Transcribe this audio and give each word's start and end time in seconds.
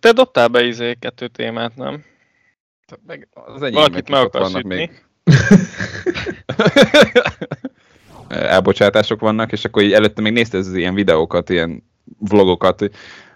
Te 0.00 0.12
dobtál 0.12 0.48
be 0.48 0.64
izé 0.64 0.94
kettő 0.94 1.28
témát, 1.28 1.76
nem? 1.76 2.04
Meg 3.06 3.28
az 3.30 3.62
enyém 3.62 3.74
Valakit 3.74 4.08
meg 4.08 4.20
akarsz 4.20 4.52
vannak 4.52 4.68
még. 4.68 4.90
Elbocsátások 8.28 9.20
vannak, 9.20 9.52
és 9.52 9.64
akkor 9.64 9.82
így 9.82 9.92
előtte 9.92 10.22
még 10.22 10.32
nézte 10.32 10.58
az 10.58 10.74
ilyen 10.74 10.94
videókat, 10.94 11.50
ilyen 11.50 11.82
vlogokat, 12.18 12.78
hogy 12.78 12.90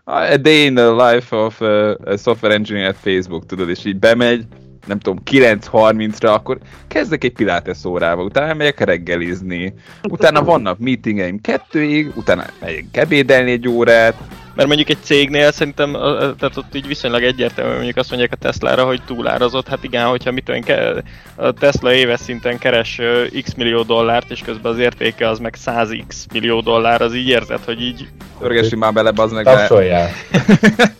a 0.04 0.36
day 0.36 0.64
in 0.64 0.74
the 0.74 0.90
life 0.90 1.36
of 1.36 1.60
a 1.60 2.16
software 2.16 2.54
engineer 2.54 2.88
at 2.88 2.96
Facebook, 2.96 3.46
tudod, 3.46 3.68
és 3.68 3.84
így 3.84 3.98
bemegy, 3.98 4.44
nem 4.86 4.98
tudom, 4.98 5.22
9.30-ra, 5.30 6.34
akkor 6.34 6.58
kezdek 6.88 7.24
egy 7.24 7.32
pilates 7.32 7.84
órával, 7.84 8.24
utána 8.24 8.54
megyek 8.54 8.80
reggelizni, 8.80 9.74
utána 10.08 10.44
vannak 10.44 10.78
meetingeim 10.78 11.40
kettőig, 11.40 12.16
utána 12.16 12.44
megyek 12.60 12.84
ebédelni 12.92 13.50
egy 13.50 13.68
órát, 13.68 14.14
Mert 14.56 14.68
mondjuk 14.68 14.88
egy 14.88 15.02
cégnél 15.02 15.52
szerintem, 15.52 15.92
tehát 16.38 16.56
ott 16.56 16.74
így 16.74 16.86
viszonylag 16.86 17.22
egyértelmű, 17.22 17.74
mondjuk 17.74 17.96
azt 17.96 18.08
mondják 18.08 18.32
a 18.32 18.36
Teslára, 18.36 18.84
hogy 18.84 19.02
túlárazott. 19.06 19.68
Hát 19.68 19.84
igen, 19.84 20.06
hogyha 20.06 20.30
mit 20.30 20.60
ke- 20.64 21.04
a 21.34 21.52
Tesla 21.52 21.92
éves 21.92 22.20
szinten 22.20 22.58
keres 22.58 23.00
x 23.42 23.54
millió 23.54 23.82
dollárt, 23.82 24.30
és 24.30 24.40
közben 24.44 24.72
az 24.72 24.78
értéke 24.78 25.28
az 25.28 25.38
meg 25.38 25.54
100x 25.66 26.32
millió 26.32 26.60
dollár, 26.60 27.02
az 27.02 27.14
így 27.14 27.28
érzed, 27.28 27.60
hogy 27.64 27.82
így 27.82 28.08
Örgessünk 28.40 28.82
már 28.82 28.92
bele, 28.92 29.10
bazd 29.10 29.34
meg, 29.34 29.44
de... 29.44 29.68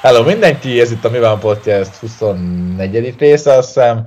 Hello 0.00 0.22
mindenki, 0.22 0.80
ez 0.80 0.90
itt 0.90 1.04
a 1.04 1.10
Mi 1.10 1.18
van 1.18 1.38
Podcast 1.38 1.96
24. 1.96 3.18
része, 3.18 3.52
azt 3.52 3.66
hiszem. 3.66 4.06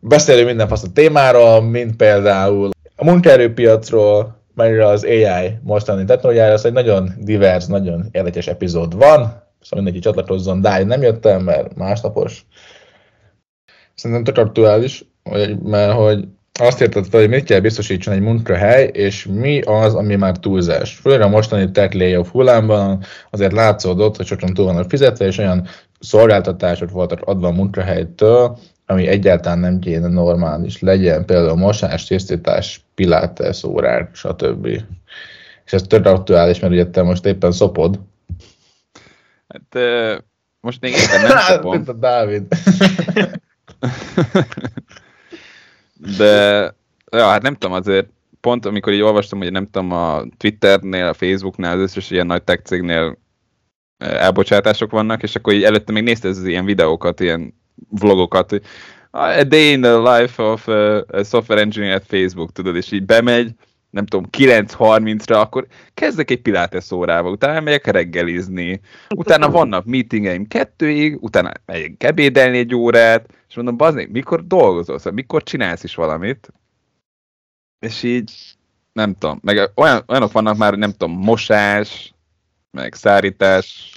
Beszélünk 0.00 0.46
minden 0.46 0.68
fasz 0.68 0.82
a 0.82 0.92
témáról, 0.92 1.60
mint 1.60 1.96
például 1.96 2.70
a 2.96 3.04
munkaerőpiacról, 3.04 4.42
mert 4.54 4.82
az 4.82 5.04
AI 5.04 5.58
mostani 5.62 6.04
technológiára, 6.04 6.52
ez 6.52 6.64
egy 6.64 6.72
nagyon 6.72 7.10
divers, 7.18 7.66
nagyon 7.66 8.08
érdekes 8.10 8.46
epizód 8.46 8.96
van, 8.96 9.18
szóval 9.60 9.84
mindenki 9.84 9.98
csatlakozzon, 9.98 10.60
de 10.60 10.84
nem 10.84 11.02
jöttem, 11.02 11.42
mert 11.42 11.74
másnapos. 11.74 12.44
Szerintem 13.94 14.24
tök 14.24 14.46
aktuális, 14.46 15.04
mert 15.62 15.92
hogy 15.92 16.24
azt 16.58 16.80
érted 16.80 17.06
fel, 17.06 17.20
hogy 17.20 17.28
mit 17.28 17.44
kell 17.44 17.60
biztosítson 17.60 18.14
egy 18.14 18.20
munkahely, 18.20 18.90
és 18.92 19.26
mi 19.26 19.60
az, 19.60 19.94
ami 19.94 20.16
már 20.16 20.38
túlzás. 20.38 20.94
Főleg 20.94 21.20
a 21.20 21.28
mostani 21.28 21.70
tech 21.70 21.96
layoff 21.96 22.30
hullámban 22.30 23.04
azért 23.30 23.52
látszódott, 23.52 24.16
hogy 24.16 24.26
sokan 24.26 24.54
túl 24.54 24.64
vannak 24.64 24.88
fizetve, 24.88 25.26
és 25.26 25.38
olyan 25.38 25.66
szolgáltatások 26.00 26.90
voltak 26.90 27.20
adva 27.22 27.48
a 27.48 27.52
munkahelytől, 27.52 28.58
ami 28.86 29.06
egyáltalán 29.06 29.58
nem 29.58 29.78
kéne 29.78 30.08
normális 30.08 30.80
legyen, 30.80 31.24
például 31.24 31.56
mosás, 31.56 32.04
tisztítás, 32.04 32.84
pilates 32.94 33.64
órák, 33.64 34.14
stb. 34.14 34.66
És 35.64 35.72
ez 35.72 35.82
tök 35.82 36.06
aktuális, 36.06 36.60
mert 36.60 36.72
ugye 36.72 36.86
te 36.86 37.02
most 37.02 37.26
éppen 37.26 37.52
szopod. 37.52 38.00
Hát, 39.48 39.78
most 40.60 40.80
még 40.80 40.92
éppen 40.92 41.20
nem 41.20 41.38
szopom. 41.48 41.84
Dávid. 41.98 42.42
De, 46.16 46.74
ja, 47.10 47.26
hát 47.26 47.42
nem 47.42 47.54
tudom, 47.54 47.76
azért 47.76 48.08
pont 48.40 48.66
amikor 48.66 48.92
így 48.92 49.00
olvastam, 49.00 49.38
hogy 49.38 49.52
nem 49.52 49.70
tudom, 49.70 49.92
a 49.92 50.22
Twitternél, 50.36 51.06
a 51.06 51.14
Facebooknál, 51.14 51.76
az 51.76 51.82
összes 51.82 52.10
ilyen 52.10 52.26
nagy 52.26 52.42
tech 52.42 52.62
cégnél 52.62 53.18
eh, 53.98 54.22
elbocsátások 54.22 54.90
vannak, 54.90 55.22
és 55.22 55.34
akkor 55.34 55.52
így 55.52 55.64
előtte 55.64 55.92
még 55.92 56.02
nézte 56.02 56.28
az 56.28 56.44
ilyen 56.44 56.64
videókat, 56.64 57.20
ilyen 57.20 57.54
vlogokat, 57.90 58.50
hogy 58.50 58.62
a 59.10 59.44
day 59.44 59.72
in 59.72 59.80
the 59.80 59.96
life 59.96 60.42
of 60.42 60.68
uh, 60.68 61.00
a 61.08 61.22
software 61.22 61.60
engineer 61.60 61.94
at 61.94 62.04
Facebook, 62.06 62.52
tudod, 62.52 62.76
és 62.76 62.92
így 62.92 63.04
bemegy, 63.04 63.50
nem 63.90 64.06
tudom, 64.06 64.28
9.30-ra, 64.38 65.40
akkor 65.40 65.66
kezdek 65.94 66.30
egy 66.30 66.40
pilates 66.42 66.90
órával, 66.90 67.32
utána 67.32 67.60
megyek 67.60 67.86
reggelizni, 67.86 68.80
utána 69.14 69.50
vannak 69.50 69.84
meetingeim 69.84 70.46
kettőig, 70.46 71.22
utána 71.22 71.52
megyek 71.66 72.02
ebédelni 72.02 72.58
egy 72.58 72.74
órát, 72.74 73.28
és 73.48 73.54
mondom, 73.54 73.76
bazd 73.76 74.08
mikor 74.10 74.46
dolgozol, 74.46 74.98
szóval 74.98 75.12
mikor 75.12 75.42
csinálsz 75.42 75.84
is 75.84 75.94
valamit, 75.94 76.52
és 77.78 78.02
így, 78.02 78.32
nem 78.92 79.14
tudom, 79.18 79.38
meg 79.42 79.70
olyan, 79.74 80.02
olyanok 80.06 80.32
vannak 80.32 80.56
már, 80.56 80.74
nem 80.74 80.90
tudom, 80.90 81.18
mosás, 81.18 82.14
meg 82.70 82.94
szárítás, 82.94 83.96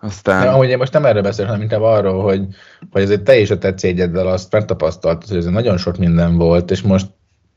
aztán... 0.00 0.44
Ja, 0.44 0.52
amúgy 0.52 0.68
én 0.68 0.78
most 0.78 0.92
nem 0.92 1.04
erről 1.04 1.22
beszélek, 1.22 1.50
hanem 1.50 1.62
inkább 1.62 1.82
arról, 1.82 2.22
hogy, 2.22 2.46
hogy 2.90 3.02
azért 3.02 3.22
te 3.22 3.38
is 3.38 3.50
a 3.50 3.58
te 3.58 3.74
cégeddel 3.74 4.26
azt 4.26 4.52
megtapasztaltad, 4.52 5.28
hogy 5.28 5.36
ez 5.36 5.44
nagyon 5.44 5.76
sok 5.76 5.98
minden 5.98 6.36
volt, 6.36 6.70
és 6.70 6.82
most 6.82 7.06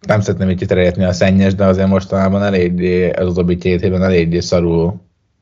nem 0.07 0.21
szeretném 0.21 0.49
így 0.49 0.57
kiterjedni 0.57 1.03
a 1.03 1.13
szennyes, 1.13 1.55
de 1.55 1.65
azért 1.65 1.87
mostanában 1.87 2.43
eléggé, 2.43 3.09
ez 3.09 3.27
utóbbi 3.27 3.57
két 3.57 3.81
évben 3.81 4.03
eléggé 4.03 4.39
szarul 4.39 5.01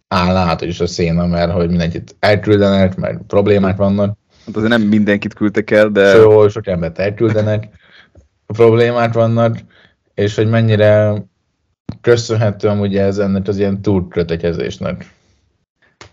áll 0.10 0.36
át 0.36 0.62
is 0.62 0.80
a 0.80 0.88
széna, 0.88 1.26
mert 1.26 1.52
hogy 1.52 1.70
mindenkit 1.70 2.16
elküldenek, 2.20 2.96
mert 2.96 3.22
problémák 3.28 3.78
vannak, 3.78 4.18
Hát 4.50 4.58
azért 4.58 4.78
nem 4.78 4.82
mindenkit 4.82 5.34
küldtek 5.34 5.72
el, 5.72 5.90
de 5.90 6.12
szóval 6.12 6.50
sok 6.50 6.68
embert 6.68 7.00
elküldenek, 7.00 7.68
problémák 8.48 9.14
vannak, 9.14 9.58
és 10.14 10.36
hogy 10.36 10.50
mennyire 10.50 11.14
köszönhető 12.02 12.68
amúgy 12.68 12.98
ez 12.98 13.18
ennek 13.18 13.48
az 13.48 13.58
ilyen 13.58 13.82
túlkötekezésnek. 13.82 15.14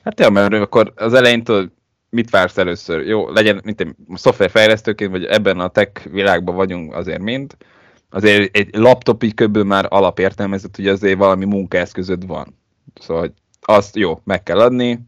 hát 0.02 0.20
ja, 0.20 0.30
mert 0.30 0.52
akkor 0.52 0.92
az 0.96 1.14
elején 1.14 1.44
tudod, 1.44 1.70
mit 2.10 2.30
vársz 2.30 2.58
először? 2.58 3.06
Jó, 3.06 3.30
legyen, 3.30 3.60
mint 3.64 3.80
egy 3.80 3.94
szoftverfejlesztőként, 4.14 5.10
vagy 5.10 5.24
ebben 5.24 5.60
a 5.60 5.68
tech 5.68 6.10
világban 6.10 6.54
vagyunk 6.54 6.94
azért 6.94 7.22
mind, 7.22 7.56
azért 8.10 8.56
egy 8.56 8.74
laptop 8.74 9.22
így 9.22 9.34
köbből 9.34 9.64
már 9.64 9.86
alapértelmezett, 9.88 10.76
hogy 10.76 10.88
azért 10.88 11.18
valami 11.18 11.44
munkaeszközöd 11.44 12.26
van. 12.26 12.58
Szóval 13.00 13.34
azt 13.68 13.96
jó, 13.96 14.20
meg 14.24 14.42
kell 14.42 14.60
adni. 14.60 15.00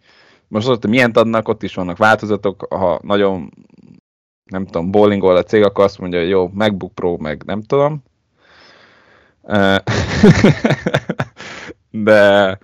Most 0.49 0.69
ott 0.69 0.87
milyen 0.87 1.11
adnak, 1.11 1.49
ott 1.49 1.63
is 1.63 1.75
vannak 1.75 1.97
változatok, 1.97 2.67
ha 2.75 3.01
nagyon 3.03 3.53
nem 4.45 4.65
tudom, 4.65 4.91
bowlingol 4.91 5.37
a 5.37 5.43
cég, 5.43 5.63
akkor 5.63 5.85
azt 5.85 5.99
mondja, 5.99 6.19
hogy 6.19 6.29
jó, 6.29 6.51
MacBook 6.53 6.95
Pro, 6.95 7.17
meg 7.17 7.43
nem 7.45 7.63
tudom. 7.63 8.03
De 11.91 12.59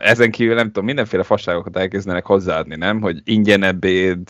ezen 0.00 0.30
kívül 0.30 0.54
nem 0.54 0.66
tudom, 0.66 0.84
mindenféle 0.84 1.22
fasságokat 1.22 1.76
elkezdenek 1.76 2.26
hozzáadni, 2.26 2.76
nem? 2.76 3.00
Hogy 3.00 3.20
ingyen 3.24 3.62
ebéd, 3.62 4.28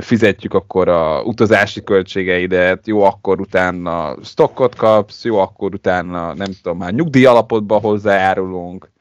fizetjük 0.00 0.54
akkor 0.54 0.88
a 0.88 1.22
utazási 1.22 1.82
költségeidet, 1.82 2.86
jó, 2.86 3.02
akkor 3.02 3.40
utána 3.40 4.16
stockot 4.22 4.74
kapsz, 4.74 5.24
jó, 5.24 5.38
akkor 5.38 5.74
utána 5.74 6.34
nem 6.34 6.50
tudom, 6.62 6.78
már 6.78 6.92
nyugdíj 6.92 7.24
alapotba 7.24 7.78
hozzájárulunk, 7.78 8.92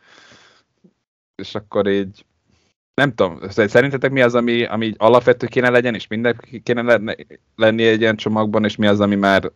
és 1.35 1.55
akkor 1.55 1.87
így 1.87 2.25
nem 2.93 3.13
tudom, 3.13 3.39
szerintetek 3.49 4.11
mi 4.11 4.21
az, 4.21 4.35
ami, 4.35 4.65
ami 4.65 4.85
így 4.85 4.95
alapvető 4.97 5.47
kéne 5.47 5.69
legyen, 5.69 5.95
és 5.95 6.07
mindenki 6.07 6.61
kéne 6.61 6.99
lenni 7.55 7.83
egy 7.83 8.01
ilyen 8.01 8.15
csomagban, 8.15 8.63
és 8.65 8.75
mi 8.75 8.87
az, 8.87 8.99
ami 8.99 9.15
már 9.15 9.51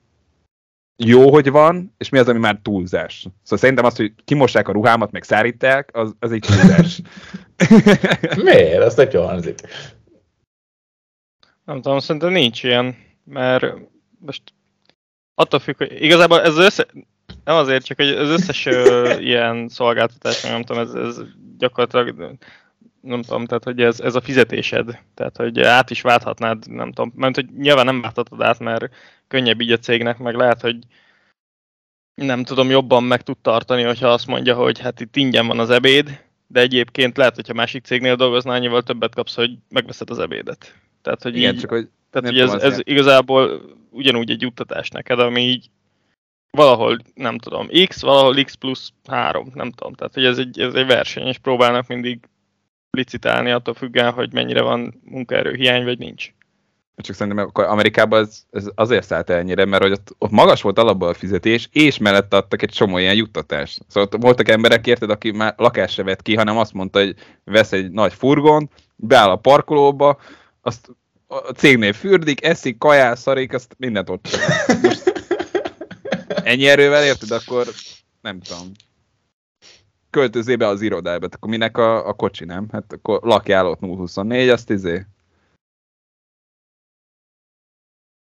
jó, 1.03 1.31
hogy 1.31 1.49
van, 1.51 1.93
és 1.97 2.09
mi 2.09 2.17
az, 2.17 2.27
ami 2.27 2.39
már 2.39 2.59
túlzás. 2.61 3.19
Szóval 3.19 3.57
szerintem 3.57 3.85
az, 3.85 3.95
hogy 3.95 4.13
kimossák 4.25 4.67
a 4.67 4.71
ruhámat, 4.71 5.11
meg 5.11 5.23
szárítják, 5.23 5.89
az, 5.93 6.15
az 6.19 6.31
egy 6.31 6.45
túlzás. 6.47 7.01
Miért? 8.44 8.83
Ez 8.83 8.94
tök 8.94 9.13
jól 9.13 9.25
hangzik. 9.25 9.59
Nem 11.65 11.81
tudom, 11.81 11.99
szerintem 11.99 12.31
nincs 12.31 12.63
ilyen, 12.63 12.95
mert 13.23 13.73
most 14.19 14.41
attól 15.35 15.59
függ, 15.59 15.77
hogy 15.77 16.01
igazából 16.01 16.41
ez 16.41 16.57
össze, 16.57 16.88
nem 17.47 17.55
azért, 17.55 17.85
csak 17.85 17.97
hogy 17.97 18.07
az 18.07 18.29
összes 18.29 18.65
ilyen 19.29 19.69
szolgáltatás, 19.69 20.41
nem 20.41 20.63
tudom, 20.63 20.81
ez, 20.81 20.94
ez 20.94 21.21
gyakorlatilag 21.57 22.38
nem 23.01 23.21
tudom, 23.21 23.45
tehát 23.45 23.63
hogy 23.63 23.81
ez, 23.81 23.99
ez 23.99 24.15
a 24.15 24.21
fizetésed, 24.21 24.99
tehát 25.13 25.38
hogy 25.38 25.59
át 25.59 25.89
is 25.89 26.01
válthatnád, 26.01 26.71
nem 26.71 26.91
tudom, 26.91 27.13
mert 27.15 27.35
hogy 27.35 27.45
nyilván 27.57 27.85
nem 27.85 28.01
válthatod 28.01 28.41
át, 28.41 28.59
mert 28.59 28.89
könnyebb 29.27 29.61
így 29.61 29.71
a 29.71 29.77
cégnek, 29.77 30.17
meg 30.17 30.35
lehet, 30.35 30.61
hogy 30.61 30.77
nem 32.15 32.44
tudom, 32.44 32.69
jobban 32.69 33.03
meg 33.03 33.21
tud 33.21 33.38
tartani, 33.38 33.83
hogyha 33.83 34.07
azt 34.07 34.27
mondja, 34.27 34.55
hogy 34.55 34.79
hát 34.79 35.00
itt 35.00 35.15
ingyen 35.15 35.47
van 35.47 35.59
az 35.59 35.69
ebéd, 35.69 36.23
de 36.47 36.59
egyébként 36.59 37.17
lehet, 37.17 37.35
hogyha 37.35 37.53
másik 37.53 37.85
cégnél 37.85 38.15
dolgoznál, 38.15 38.55
annyival 38.55 38.83
többet 38.83 39.15
kapsz, 39.15 39.35
hogy 39.35 39.57
megveszed 39.69 40.09
az 40.09 40.19
ebédet. 40.19 40.73
Tehát, 41.01 41.23
hogy 41.23 41.38
Igen, 41.38 41.53
így, 41.53 41.59
csak 41.59 41.69
hogy 41.69 41.89
tehát, 42.09 42.27
hogy 42.27 42.39
ez, 42.39 42.53
ez 42.53 42.79
igazából 42.83 43.61
ugyanúgy 43.89 44.29
egy 44.29 44.41
juttatás 44.41 44.89
neked, 44.89 45.19
ami 45.19 45.41
így 45.41 45.69
valahol, 46.51 46.97
nem 47.13 47.38
tudom, 47.38 47.67
X, 47.88 48.01
valahol 48.01 48.44
X 48.44 48.53
plusz 48.53 48.91
3, 49.07 49.51
nem 49.53 49.71
tudom. 49.71 49.94
Tehát, 49.94 50.13
hogy 50.13 50.25
ez 50.25 50.38
egy, 50.38 50.59
ez 50.59 50.73
egy 50.73 50.85
verseny, 50.85 51.27
és 51.27 51.38
próbálnak 51.38 51.88
mindig 51.88 52.19
licitálni 52.91 53.51
attól 53.51 53.73
függően, 53.73 54.11
hogy 54.11 54.33
mennyire 54.33 54.61
van 54.61 55.01
munkaerő 55.03 55.53
hiány, 55.53 55.83
vagy 55.83 55.97
nincs. 55.97 56.31
Csak 56.95 57.15
szerintem 57.15 57.45
akkor 57.45 57.63
Amerikában 57.63 58.21
ez, 58.21 58.44
ez 58.51 58.65
azért 58.75 59.05
szállt 59.05 59.29
el 59.29 59.38
ennyire, 59.38 59.65
mert 59.65 59.83
hogy 59.83 59.91
ott, 59.91 60.15
ott 60.17 60.31
magas 60.31 60.61
volt 60.61 60.79
alapból 60.79 61.07
a 61.07 61.13
fizetés, 61.13 61.69
és 61.71 61.97
mellett 61.97 62.33
adtak 62.33 62.61
egy 62.61 62.69
csomó 62.69 62.97
ilyen 62.97 63.15
juttatást. 63.15 63.81
Szóval 63.88 64.09
ott 64.11 64.21
voltak 64.21 64.50
emberek, 64.50 64.88
érted, 64.88 65.09
aki 65.09 65.31
már 65.31 65.53
lakást 65.57 65.93
se 65.93 66.03
vett 66.03 66.21
ki, 66.21 66.35
hanem 66.35 66.57
azt 66.57 66.73
mondta, 66.73 67.00
hogy 67.00 67.15
vesz 67.43 67.71
egy 67.71 67.91
nagy 67.91 68.13
furgon, 68.13 68.69
beáll 68.95 69.29
a 69.29 69.35
parkolóba, 69.35 70.17
azt 70.61 70.89
a 71.27 71.35
cégnél 71.35 71.93
fürdik, 71.93 72.45
eszik, 72.45 72.77
kajál, 72.77 73.15
szarik, 73.15 73.53
azt 73.53 73.75
mindent 73.77 74.09
ott. 74.09 74.27
Most 74.81 75.13
ennyi 76.47 76.67
erővel 76.67 77.03
érted, 77.03 77.31
akkor 77.31 77.67
nem 78.21 78.39
tudom. 78.39 78.71
Költözé 80.09 80.55
be 80.55 80.67
az 80.67 80.81
irodába, 80.81 81.25
akkor 81.25 81.49
minek 81.49 81.77
a, 81.77 82.07
a 82.07 82.13
kocsi, 82.13 82.45
nem? 82.45 82.67
Hát 82.71 82.94
akkor 82.94 83.19
lakjál 83.23 83.67
ott 83.67 83.79
024, 83.79 84.49
azt 84.49 84.69
izé. 84.69 85.05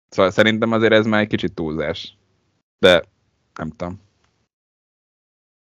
Szóval 0.08 0.30
szerintem 0.30 0.72
azért 0.72 0.92
ez 0.92 1.06
már 1.06 1.20
egy 1.20 1.28
kicsit 1.28 1.54
túlzás. 1.54 2.16
De 2.78 3.04
nem 3.54 3.70
tudom. 3.70 4.00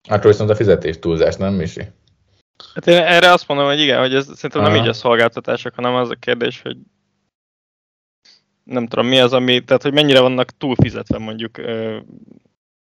Akkor 0.09 0.27
viszont 0.27 0.51
a 0.51 0.55
fizetés 0.57 0.99
túlzás, 0.99 1.37
nem 1.37 1.55
Misi? 1.55 1.83
Hát 2.75 2.87
én 2.87 3.03
erre 3.03 3.33
azt 3.33 3.49
mondom, 3.49 3.67
hogy 3.67 3.81
igen, 3.81 4.01
hogy 4.01 4.15
ez 4.15 4.25
szerintem 4.25 4.63
nem 4.63 4.73
Aha. 4.73 4.83
így 4.83 4.89
a 4.89 4.93
szolgáltatások, 4.93 5.75
hanem 5.75 5.95
az 5.95 6.11
a 6.11 6.15
kérdés, 6.15 6.63
hogy 6.63 6.77
nem 8.67 8.87
tudom 8.87 9.07
mi 9.07 9.19
az, 9.19 9.33
ami, 9.33 9.65
tehát 9.65 9.83
hogy 9.83 9.93
mennyire 9.93 10.21
vannak 10.21 10.57
túlfizetve 10.57 11.19
mondjuk, 11.19 11.57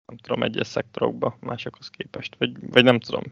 nem 0.06 0.16
tudom, 0.22 0.42
egyes 0.42 0.66
szektorokba 0.66 1.36
másokhoz 1.40 1.88
képest, 1.88 2.34
vagy, 2.38 2.52
vagy 2.70 2.84
nem 2.84 3.00
tudom. 3.00 3.22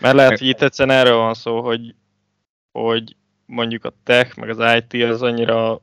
Mert 0.00 0.14
lehet, 0.14 0.38
hogy 0.38 0.48
itt 0.48 0.62
egyszerűen 0.62 0.96
erről 0.96 1.16
van 1.16 1.34
szó, 1.34 1.62
hogy, 1.62 1.94
hogy 2.78 3.16
mondjuk 3.46 3.84
a 3.84 3.92
tech, 4.04 4.38
meg 4.38 4.48
az 4.48 4.82
IT 4.90 5.02
az 5.02 5.22
annyira 5.22 5.82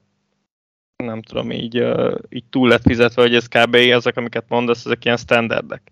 nem 1.04 1.22
tudom, 1.22 1.52
így, 1.52 1.84
így 2.30 2.44
túl 2.50 2.68
lett 2.68 2.82
fizetve, 2.82 3.22
hogy 3.22 3.36
ez 3.36 3.48
kb. 3.48 3.76
ezek, 3.76 4.18
amiket 4.18 4.46
mondasz, 4.48 4.86
ezek 4.86 5.06
ilyen 5.06 5.18
standardek. 5.18 5.92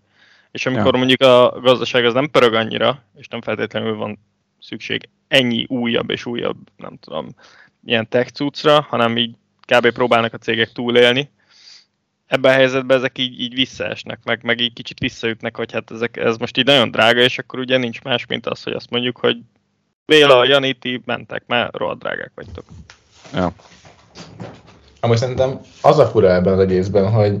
És 0.50 0.66
amikor 0.66 0.92
Ja. 0.92 0.98
mondjuk 0.98 1.20
a 1.20 1.60
gazdaság 1.60 2.04
az 2.04 2.14
nem 2.14 2.30
pörög 2.30 2.54
annyira, 2.54 3.04
és 3.16 3.28
nem 3.28 3.40
feltétlenül 3.40 3.96
van 3.96 4.18
szükség 4.60 5.08
ennyi 5.28 5.64
újabb 5.68 6.10
és 6.10 6.26
újabb, 6.26 6.56
nem 6.76 6.96
tudom, 6.96 7.28
ilyen 7.84 8.08
tech 8.08 8.32
cuccra, 8.32 8.80
hanem 8.80 9.16
így 9.16 9.36
kb. 9.66 9.90
próbálnak 9.90 10.34
a 10.34 10.38
cégek 10.38 10.72
túlélni. 10.72 11.30
Ebben 12.26 12.52
a 12.52 12.54
helyzetben 12.54 12.96
ezek 12.96 13.18
így, 13.18 13.40
így 13.40 13.54
visszaesnek, 13.54 14.18
meg, 14.24 14.40
meg 14.42 14.60
így 14.60 14.72
kicsit 14.72 14.98
visszaütnek, 14.98 15.56
hogy 15.56 15.72
hát 15.72 15.90
ezek, 15.90 16.16
ez 16.16 16.36
most 16.36 16.56
így 16.56 16.64
nagyon 16.64 16.90
drága, 16.90 17.20
és 17.20 17.38
akkor 17.38 17.58
ugye 17.58 17.76
nincs 17.76 18.02
más, 18.02 18.26
mint 18.26 18.46
az, 18.46 18.62
hogy 18.62 18.72
azt 18.72 18.90
mondjuk, 18.90 19.16
hogy 19.16 19.36
Béla, 20.06 20.44
Jani, 20.44 20.72
ti 20.72 21.02
mentek, 21.04 21.42
mert 21.46 21.76
rohadt 21.76 21.98
drágák 21.98 22.32
vagytok. 22.34 22.64
Ja. 23.34 23.52
Amúgy 25.00 25.16
szerintem 25.16 25.60
az 25.82 25.98
a 25.98 26.06
fura 26.06 26.34
ebben 26.34 26.52
az 26.52 26.58
egészben, 26.58 27.10
hogy 27.10 27.36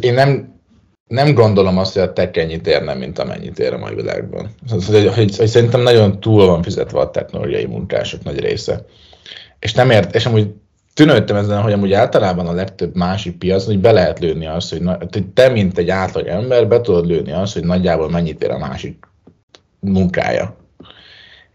én 0.00 0.14
nem, 0.14 0.60
nem 1.06 1.34
gondolom 1.34 1.78
azt, 1.78 1.92
hogy 1.92 2.02
a 2.02 2.12
tech 2.12 2.38
ennyit 2.38 2.66
érne, 2.66 2.94
mint 2.94 3.18
amennyit 3.18 3.58
ér 3.58 3.72
a 3.72 3.78
mai 3.78 3.94
világban. 3.94 4.54
Hogy, 4.68 4.84
hogy, 4.86 5.14
hogy, 5.14 5.36
hogy 5.36 5.46
szerintem 5.46 5.80
nagyon 5.80 6.20
túl 6.20 6.46
van 6.46 6.62
fizetve 6.62 6.98
a 6.98 7.10
technológiai 7.10 7.66
munkások 7.66 8.22
nagy 8.22 8.40
része. 8.40 8.84
És 9.58 9.72
nem 9.72 9.90
ért, 9.90 10.14
és 10.14 10.26
amúgy 10.26 10.54
tűnődtem 10.94 11.36
ezen, 11.36 11.62
hogy 11.62 11.72
amúgy 11.72 11.92
általában 11.92 12.46
a 12.46 12.52
legtöbb 12.52 12.96
másik 12.96 13.38
piacon, 13.38 13.66
hogy 13.66 13.80
be 13.80 13.92
lehet 13.92 14.18
lőni 14.18 14.46
azt, 14.46 14.70
hogy, 14.70 14.82
na, 14.82 14.98
te, 15.34 15.48
mint 15.48 15.78
egy 15.78 15.90
átlag 15.90 16.26
ember, 16.26 16.68
be 16.68 16.80
tudod 16.80 17.06
lőni 17.06 17.32
azt, 17.32 17.52
hogy 17.52 17.64
nagyjából 17.64 18.10
mennyit 18.10 18.42
ér 18.42 18.50
a 18.50 18.58
másik 18.58 19.06
munkája. 19.80 20.56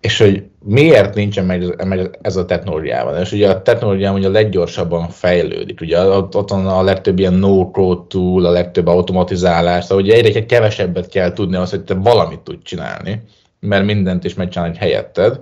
És 0.01 0.17
hogy 0.17 0.43
miért 0.63 1.15
nincsen 1.15 1.45
meg, 1.45 1.85
meg 1.85 2.17
ez 2.21 2.35
a 2.35 2.45
technológiában. 2.45 3.17
És 3.17 3.31
ugye 3.31 3.49
a 3.49 3.61
technológia 3.61 4.13
ugye 4.13 4.27
a 4.27 4.31
leggyorsabban 4.31 5.09
fejlődik. 5.09 5.81
Ugye 5.81 6.01
ott, 6.01 6.35
ott 6.35 6.49
van 6.49 6.67
a 6.67 6.83
legtöbb 6.83 7.19
ilyen 7.19 7.33
no-code 7.33 8.01
tool, 8.07 8.45
a 8.45 8.51
legtöbb 8.51 8.87
automatizálás, 8.87 9.83
szóval 9.83 10.03
ugye 10.03 10.13
egyre 10.13 10.45
kevesebbet 10.45 11.09
kell 11.09 11.33
tudni 11.33 11.55
az, 11.55 11.69
hogy 11.69 11.83
te 11.83 11.93
valamit 11.93 12.39
tudj 12.39 12.63
csinálni, 12.63 13.21
mert 13.59 13.85
mindent 13.85 14.23
is 14.23 14.33
megcsinálni 14.33 14.77
helyetted. 14.77 15.39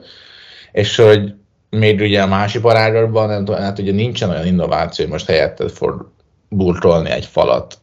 És 0.72 0.96
hogy 0.96 1.34
még 1.70 2.00
ugye 2.00 2.22
a 2.22 2.28
másik 2.28 2.62
parágakban, 2.62 3.28
nem 3.28 3.46
tudom, 3.46 3.62
hát 3.62 3.80
ugye 3.80 3.92
nincsen 3.92 4.30
olyan 4.30 4.46
innováció, 4.46 5.06
hogy 5.06 5.14
most 5.14 5.28
helyetted 5.28 5.70
fog 5.70 6.12
burkolni 6.50 7.10
egy 7.10 7.26
falat 7.26 7.78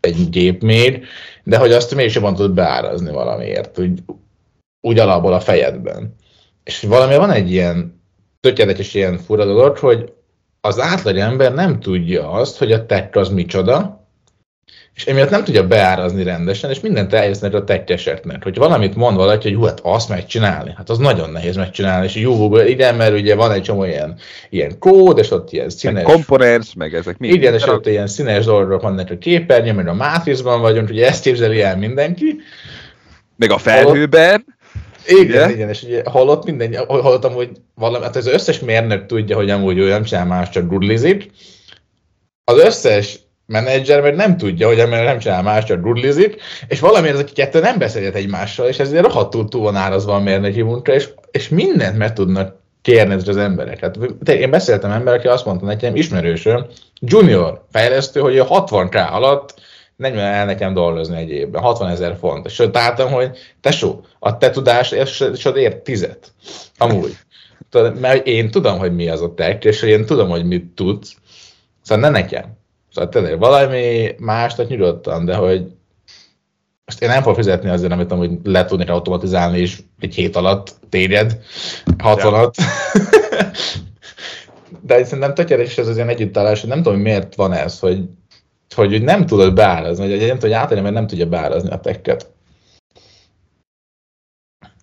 egy 0.00 0.30
gépmér, 0.30 1.02
de 1.44 1.58
hogy 1.58 1.72
azt 1.72 1.94
mégis 1.94 2.14
jobban 2.14 2.34
tudod 2.34 2.52
beárazni 2.52 3.10
valamiért, 3.10 3.78
úgy, 3.78 4.02
úgy 4.80 4.98
alapból 4.98 5.32
a 5.32 5.40
fejedben. 5.40 6.14
És 6.64 6.80
valami 6.80 7.16
van 7.16 7.30
egy 7.30 7.52
ilyen 7.52 8.02
tökéletes 8.40 8.94
ilyen 8.94 9.18
fura 9.18 9.44
dolog, 9.44 9.78
hogy 9.78 10.12
az 10.60 10.80
átlag 10.80 11.16
ember 11.16 11.54
nem 11.54 11.80
tudja 11.80 12.30
azt, 12.30 12.58
hogy 12.58 12.72
a 12.72 12.86
tech 12.86 13.16
az 13.16 13.28
micsoda, 13.28 13.99
és 15.00 15.06
emiatt 15.06 15.30
nem 15.30 15.44
tudja 15.44 15.66
beárazni 15.66 16.22
rendesen, 16.22 16.70
és 16.70 16.80
mindent 16.80 17.12
elhelyeznek 17.12 17.54
a 17.54 17.64
tekkeseknek. 17.64 18.42
Hogy 18.42 18.56
valamit 18.56 18.94
mond 18.94 19.16
valaki, 19.16 19.48
hogy 19.48 19.58
hú, 19.58 19.64
hát 19.64 19.80
azt 19.82 20.08
megcsinálni, 20.08 20.72
hát 20.76 20.90
az 20.90 20.98
nagyon 20.98 21.30
nehéz 21.30 21.56
megcsinálni, 21.56 22.06
és 22.06 22.14
jó, 22.14 22.56
igen, 22.56 22.94
mert 22.94 23.12
ugye 23.12 23.34
van 23.34 23.52
egy 23.52 23.62
csomó 23.62 23.84
ilyen, 23.84 24.18
ilyen 24.50 24.78
kód, 24.78 25.18
és 25.18 25.30
ott 25.30 25.52
ilyen 25.52 25.64
Meg 25.64 25.74
színes... 25.76 26.02
komponens, 26.02 26.74
meg 26.74 26.94
ezek 26.94 27.18
mi? 27.18 27.28
Igen, 27.28 27.54
és 27.54 27.66
ott 27.66 27.86
ilyen 27.86 28.06
színes 28.06 28.44
dolgok 28.44 28.82
vannak 28.82 29.10
a 29.10 29.18
képernyőn, 29.18 29.74
meg 29.74 29.88
a 29.88 29.94
Matrixban 29.94 30.60
vagyunk, 30.60 30.88
ugye 30.88 31.06
ezt 31.06 31.22
képzeli 31.22 31.62
el 31.62 31.76
mindenki. 31.76 32.36
Meg 33.36 33.50
a 33.50 33.58
felhőben. 33.58 34.44
Igen, 35.06 35.24
igen, 35.24 35.50
igen 35.50 35.68
és 35.68 35.82
ugye 35.82 36.02
hallott 36.04 36.44
minden, 36.44 36.74
hallottam, 36.86 37.32
hogy 37.32 37.50
valami, 37.74 38.04
hát 38.04 38.16
az 38.16 38.26
összes 38.26 38.58
mérnök 38.58 39.06
tudja, 39.06 39.36
hogy 39.36 39.50
amúgy 39.50 39.78
ő 39.78 39.88
nem 39.88 40.02
csinál 40.02 40.26
más, 40.26 40.48
csak 40.48 40.66
gudlizik. 40.66 41.30
Az 42.44 42.58
összes 42.58 43.18
menedzser 43.50 44.00
meg 44.00 44.14
nem 44.14 44.36
tudja, 44.36 44.66
hogy 44.66 44.78
ember 44.78 45.04
nem 45.04 45.18
csinál 45.18 45.42
más, 45.42 45.64
csak 45.64 45.80
gudlizik, 45.80 46.42
és 46.68 46.80
valamiért 46.80 47.14
ezek 47.14 47.32
kettő 47.32 47.60
nem 47.60 47.78
beszélhet 47.78 48.14
egymással, 48.14 48.68
és 48.68 48.78
ezért 48.78 49.04
rohadtul 49.04 49.48
túl 49.48 49.62
van 49.62 49.76
árazva 49.76 50.14
a 50.14 50.20
mérnöki 50.20 50.62
munka, 50.62 50.92
és, 50.92 51.08
és 51.30 51.48
mindent 51.48 51.98
meg 51.98 52.12
tudnak 52.12 52.58
kérni 52.82 53.14
az 53.14 53.36
emberek. 53.36 53.80
Hát, 53.80 53.98
te- 54.24 54.38
én 54.38 54.50
beszéltem 54.50 54.90
ember, 54.90 55.14
aki 55.14 55.26
azt 55.26 55.44
mondta 55.44 55.66
nekem, 55.66 55.96
ismerősöm, 55.96 56.66
junior 57.00 57.64
fejlesztő, 57.70 58.20
hogy 58.20 58.38
a 58.38 58.46
60k 58.46 59.10
alatt 59.10 59.54
40 59.96 60.24
el 60.24 60.44
nekem 60.44 60.74
dolgozni 60.74 61.16
egy 61.16 61.30
évben, 61.30 61.62
60 61.62 61.90
ezer 61.90 62.16
font. 62.20 62.46
És 62.46 62.58
ott 62.58 62.76
álltam, 62.76 63.12
hogy 63.12 63.30
tesó, 63.60 64.04
a 64.18 64.36
te 64.36 64.50
tudás, 64.50 64.90
és 64.90 65.20
és 65.32 65.44
ott 65.44 65.56
ér 65.56 65.74
tizet. 65.74 66.32
Amúgy. 66.78 67.16
Tudod, 67.70 68.00
mert 68.00 68.26
én 68.26 68.50
tudom, 68.50 68.78
hogy 68.78 68.94
mi 68.94 69.08
az 69.08 69.22
a 69.22 69.34
tech, 69.34 69.66
és 69.66 69.82
én 69.82 70.04
tudom, 70.04 70.28
hogy 70.28 70.44
mit 70.44 70.64
tudsz. 70.74 71.16
Szóval 71.82 72.10
ne 72.10 72.18
nekem. 72.18 72.58
Szóval 72.94 73.10
tényleg 73.10 73.38
valami 73.38 74.14
másnak 74.18 74.68
nyugodtan, 74.68 75.24
de 75.24 75.34
hogy 75.34 75.72
most 76.84 77.02
én 77.02 77.08
nem 77.08 77.22
fogok 77.22 77.36
fizetni 77.36 77.68
azért, 77.68 77.92
amit 77.92 78.12
amúgy 78.12 78.30
le 78.44 78.64
tudnék 78.64 78.88
automatizálni, 78.88 79.58
és 79.58 79.82
egy 80.00 80.14
hét 80.14 80.36
alatt 80.36 80.74
térjed, 80.88 81.38
60 81.98 82.32
Ja. 82.32 82.38
alatt. 82.38 82.54
De 84.82 85.04
szerintem 85.04 85.34
tökéletes 85.34 85.78
ez 85.78 85.88
az 85.88 85.96
ilyen 85.96 86.08
együttállás, 86.08 86.60
hogy 86.60 86.68
nem 86.68 86.78
tudom, 86.78 86.94
hogy 86.94 87.02
miért 87.02 87.34
van 87.34 87.52
ez, 87.52 87.78
hogy, 87.78 88.04
hogy 88.74 88.94
úgy 88.94 89.02
nem 89.02 89.26
tudod 89.26 89.54
beárazni, 89.54 90.10
hogy 90.10 90.26
nem 90.26 90.38
hogy 90.40 90.52
általában 90.52 90.82
mert 90.82 90.94
nem 90.94 91.06
tudja 91.06 91.26
beárazni 91.26 91.70
a 91.70 91.80
tekket. 91.80 92.30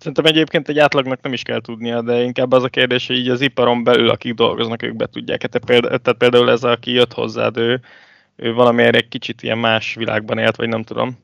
Szerintem 0.08 0.36
egyébként 0.36 0.70
egy 0.70 0.80
átlagnak 0.80 1.22
nem 1.22 1.34
is 1.34 1.42
kell 1.42 1.62
tudnia, 1.62 2.02
de 2.02 2.24
inkább 2.24 2.52
az 2.52 2.64
a 2.64 2.70
kérdés, 2.70 3.08
hogy 3.08 3.18
így 3.18 3.30
az 3.30 3.42
iparon 3.42 3.84
belül, 3.84 4.10
akik 4.10 4.34
dolgoznak, 4.34 4.84
ők 4.84 4.96
be 4.96 5.06
tudják. 5.06 5.42
Hát 5.42 5.52
te 5.52 5.60
például, 5.60 6.00
tehát 6.00 6.20
például 6.20 6.52
ez, 6.52 6.64
aki 6.64 6.92
jött 6.92 7.14
hozzád, 7.14 7.58
ő, 7.58 7.82
ő 8.36 8.54
valamiért 8.54 8.96
egy 8.96 9.08
kicsit 9.08 9.44
ilyen 9.44 9.58
más 9.58 9.96
világban 9.96 10.38
élt, 10.38 10.56
vagy 10.56 10.68
nem 10.68 10.84
tudom. 10.84 11.18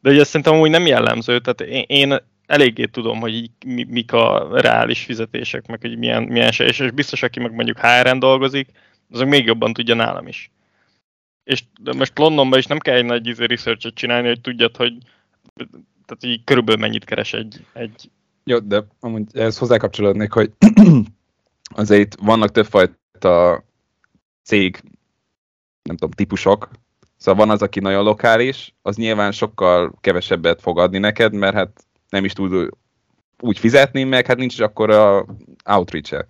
De 0.00 0.10
ugye 0.10 0.24
szerintem 0.24 0.58
úgy 0.58 0.70
nem 0.70 0.86
jellemző, 0.86 1.38
tehát 1.38 1.60
én, 1.60 1.84
én 1.86 2.18
eléggé 2.46 2.84
tudom, 2.84 3.20
hogy 3.20 3.34
így 3.34 3.50
mi, 3.66 3.84
mik 3.88 4.12
a 4.12 4.48
reális 4.60 5.04
fizetések, 5.04 5.66
meg 5.66 5.80
hogy 5.80 5.98
milyen, 5.98 6.22
milyen 6.22 6.52
se, 6.52 6.64
és, 6.64 6.78
és 6.78 6.90
biztos, 6.90 7.22
aki 7.22 7.40
meg 7.40 7.54
mondjuk 7.54 7.78
HR-en 7.78 8.18
dolgozik, 8.18 8.68
azok 9.12 9.28
még 9.28 9.44
jobban 9.44 9.72
tudja 9.72 9.94
nálam 9.94 10.26
is. 10.26 10.50
És 11.44 11.62
de 11.80 11.92
most 11.92 12.18
Londonban 12.18 12.58
is 12.58 12.66
nem 12.66 12.78
kell 12.78 12.96
egy 12.96 13.04
nagy 13.04 13.26
izé 13.26 13.44
research 13.44 13.92
csinálni, 13.94 14.28
hogy 14.28 14.40
tudjad, 14.40 14.76
hogy 14.76 14.92
tehát 16.06 16.24
így 16.36 16.44
körülbelül 16.44 16.80
mennyit 16.80 17.04
keres 17.04 17.32
egy, 17.32 17.64
egy 17.72 18.10
Jó, 18.44 18.58
de 18.58 18.86
amúgy 19.00 19.24
ez 19.32 19.58
hozzákapcsolódnék, 19.58 20.32
hogy 20.32 20.52
azért 21.74 22.00
itt 22.00 22.14
vannak 22.22 22.50
többfajta 22.50 23.64
cég, 24.42 24.80
nem 25.82 25.96
tudom, 25.96 26.10
típusok. 26.10 26.70
Szóval 27.16 27.46
van 27.46 27.54
az, 27.54 27.62
aki 27.62 27.80
nagyon 27.80 28.04
lokális, 28.04 28.74
az 28.82 28.96
nyilván 28.96 29.32
sokkal 29.32 29.94
kevesebbet 30.00 30.60
fog 30.60 30.78
adni 30.78 30.98
neked, 30.98 31.34
mert 31.34 31.54
hát 31.54 31.84
nem 32.08 32.24
is 32.24 32.32
tud 32.32 32.68
úgy 33.40 33.58
fizetni, 33.58 34.04
meg 34.04 34.26
hát 34.26 34.36
nincs 34.36 34.52
is 34.52 34.60
akkor 34.60 34.90
a 34.90 35.26
outreach 35.64 36.12
-e. 36.12 36.26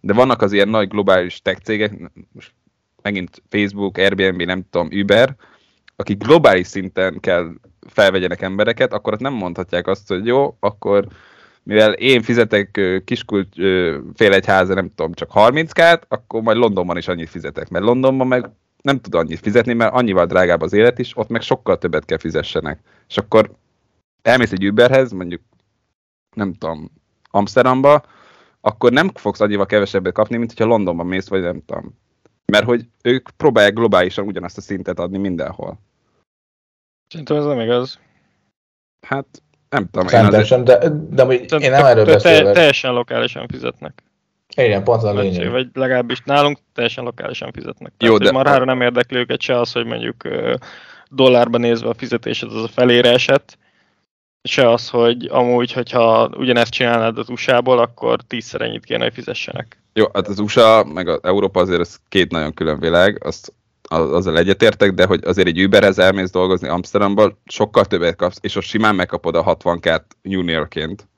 De 0.00 0.12
vannak 0.12 0.42
az 0.42 0.52
ilyen 0.52 0.68
nagy 0.68 0.88
globális 0.88 1.40
tech 1.42 1.60
cégek, 1.62 2.10
most 2.32 2.54
megint 3.02 3.42
Facebook, 3.48 3.98
Airbnb, 3.98 4.42
nem 4.42 4.64
tudom, 4.70 4.88
Uber, 4.92 5.36
akik 5.96 6.18
globális 6.18 6.66
szinten 6.66 7.20
kell 7.20 7.54
felvegyenek 7.86 8.42
embereket, 8.42 8.92
akkor 8.92 9.12
ott 9.12 9.20
nem 9.20 9.32
mondhatják 9.32 9.86
azt, 9.86 10.08
hogy 10.08 10.26
jó, 10.26 10.56
akkor 10.60 11.06
mivel 11.62 11.92
én 11.92 12.22
fizetek 12.22 12.80
kiskult 13.04 13.58
ö, 13.58 13.98
fél 14.14 14.32
egy 14.32 14.46
háza, 14.46 14.74
nem 14.74 14.92
tudom, 14.94 15.12
csak 15.12 15.30
30 15.30 15.72
kát, 15.72 16.06
akkor 16.08 16.42
majd 16.42 16.56
Londonban 16.56 16.96
is 16.96 17.08
annyit 17.08 17.28
fizetek, 17.28 17.68
mert 17.68 17.84
Londonban 17.84 18.26
meg 18.26 18.50
nem 18.82 19.00
tud 19.00 19.14
annyit 19.14 19.40
fizetni, 19.40 19.72
mert 19.72 19.94
annyival 19.94 20.26
drágább 20.26 20.60
az 20.60 20.72
élet 20.72 20.98
is, 20.98 21.16
ott 21.16 21.28
meg 21.28 21.40
sokkal 21.40 21.78
többet 21.78 22.04
kell 22.04 22.18
fizessenek. 22.18 22.80
És 23.08 23.16
akkor 23.16 23.50
elmész 24.22 24.52
egy 24.52 24.66
Uberhez, 24.66 25.12
mondjuk 25.12 25.40
nem 26.36 26.52
tudom, 26.52 26.90
Amsterdamba, 27.30 28.02
akkor 28.60 28.92
nem 28.92 29.10
fogsz 29.14 29.40
annyival 29.40 29.66
kevesebbet 29.66 30.12
kapni, 30.12 30.36
mint 30.36 30.50
hogyha 30.50 30.64
Londonban 30.72 31.06
mész, 31.06 31.28
vagy 31.28 31.40
nem 31.40 31.62
tudom. 31.66 31.98
Mert 32.46 32.64
hogy 32.64 32.86
ők 33.02 33.30
próbálják 33.36 33.74
globálisan 33.74 34.26
ugyanazt 34.26 34.56
a 34.56 34.60
szintet 34.60 34.98
adni 34.98 35.18
mindenhol. 35.18 35.78
Szerintem 37.14 37.36
ez 37.36 37.44
nem 37.44 37.60
igaz. 37.60 37.98
Hát 39.06 39.26
nem 39.68 39.84
tudom. 39.84 40.02
Én 40.02 40.08
Szerintem 40.08 40.34
azért, 40.40 40.46
sem, 40.46 40.64
de, 40.64 40.88
de 41.10 41.22
amúgy 41.22 41.52
én 41.62 41.70
nem 41.70 41.84
erről 41.84 42.04
te- 42.04 42.12
beszélek. 42.12 42.54
Teljesen 42.54 42.92
lokálisan 42.92 43.46
fizetnek. 43.48 44.02
Igen, 44.56 44.84
pont 44.84 45.02
az 45.02 45.08
a 45.08 45.12
Vagy, 45.14 45.24
lényeg. 45.24 45.50
vagy 45.50 45.68
legalábbis 45.72 46.20
nálunk 46.24 46.58
teljesen 46.74 47.04
lokálisan 47.04 47.52
fizetnek. 47.52 47.92
Jó, 47.98 48.06
Tehát, 48.06 48.18
de- 48.18 48.24
hogy 48.24 48.34
marhára 48.34 48.64
nem 48.64 48.80
érdekli 48.80 49.18
őket 49.18 49.40
se 49.40 49.60
az, 49.60 49.72
hogy 49.72 49.84
mondjuk 49.86 50.28
dollárban 51.10 51.60
nézve 51.60 51.88
a 51.88 51.94
fizetésed 51.94 52.52
az 52.52 52.62
a 52.62 52.68
felére 52.68 53.10
esett, 53.10 53.58
se 54.48 54.70
az, 54.70 54.88
hogy 54.88 55.26
amúgy, 55.30 55.72
hogyha 55.72 56.30
ugyanezt 56.36 56.72
csinálnád 56.72 57.18
az 57.18 57.28
USA-ból, 57.28 57.78
akkor 57.78 58.22
tízszer 58.26 58.60
ennyit 58.60 58.84
kéne, 58.84 59.02
hogy 59.02 59.12
fizessenek. 59.12 59.82
jó, 59.92 60.04
hát 60.12 60.28
az 60.28 60.38
USA, 60.38 60.84
meg 60.84 61.08
az 61.08 61.18
Európa 61.22 61.60
azért 61.60 61.80
ez 61.80 61.96
két 62.08 62.30
nagyon 62.30 62.54
külön 62.54 62.78
világ, 62.80 63.24
azt, 63.26 63.52
az- 63.90 64.12
azzal 64.12 64.38
egyetértek, 64.38 64.92
de 64.92 65.06
hogy 65.06 65.20
azért 65.24 65.48
egy 65.48 65.62
Uberhez 65.64 65.98
elmész 65.98 66.30
dolgozni 66.30 66.68
Amsterdamban, 66.68 67.38
sokkal 67.44 67.84
többet 67.84 68.16
kapsz, 68.16 68.38
és 68.40 68.56
ott 68.56 68.62
simán 68.62 68.94
megkapod 68.94 69.34
a 69.34 69.42
60 69.42 69.80
kát 69.80 70.04
juniorként. 70.22 71.08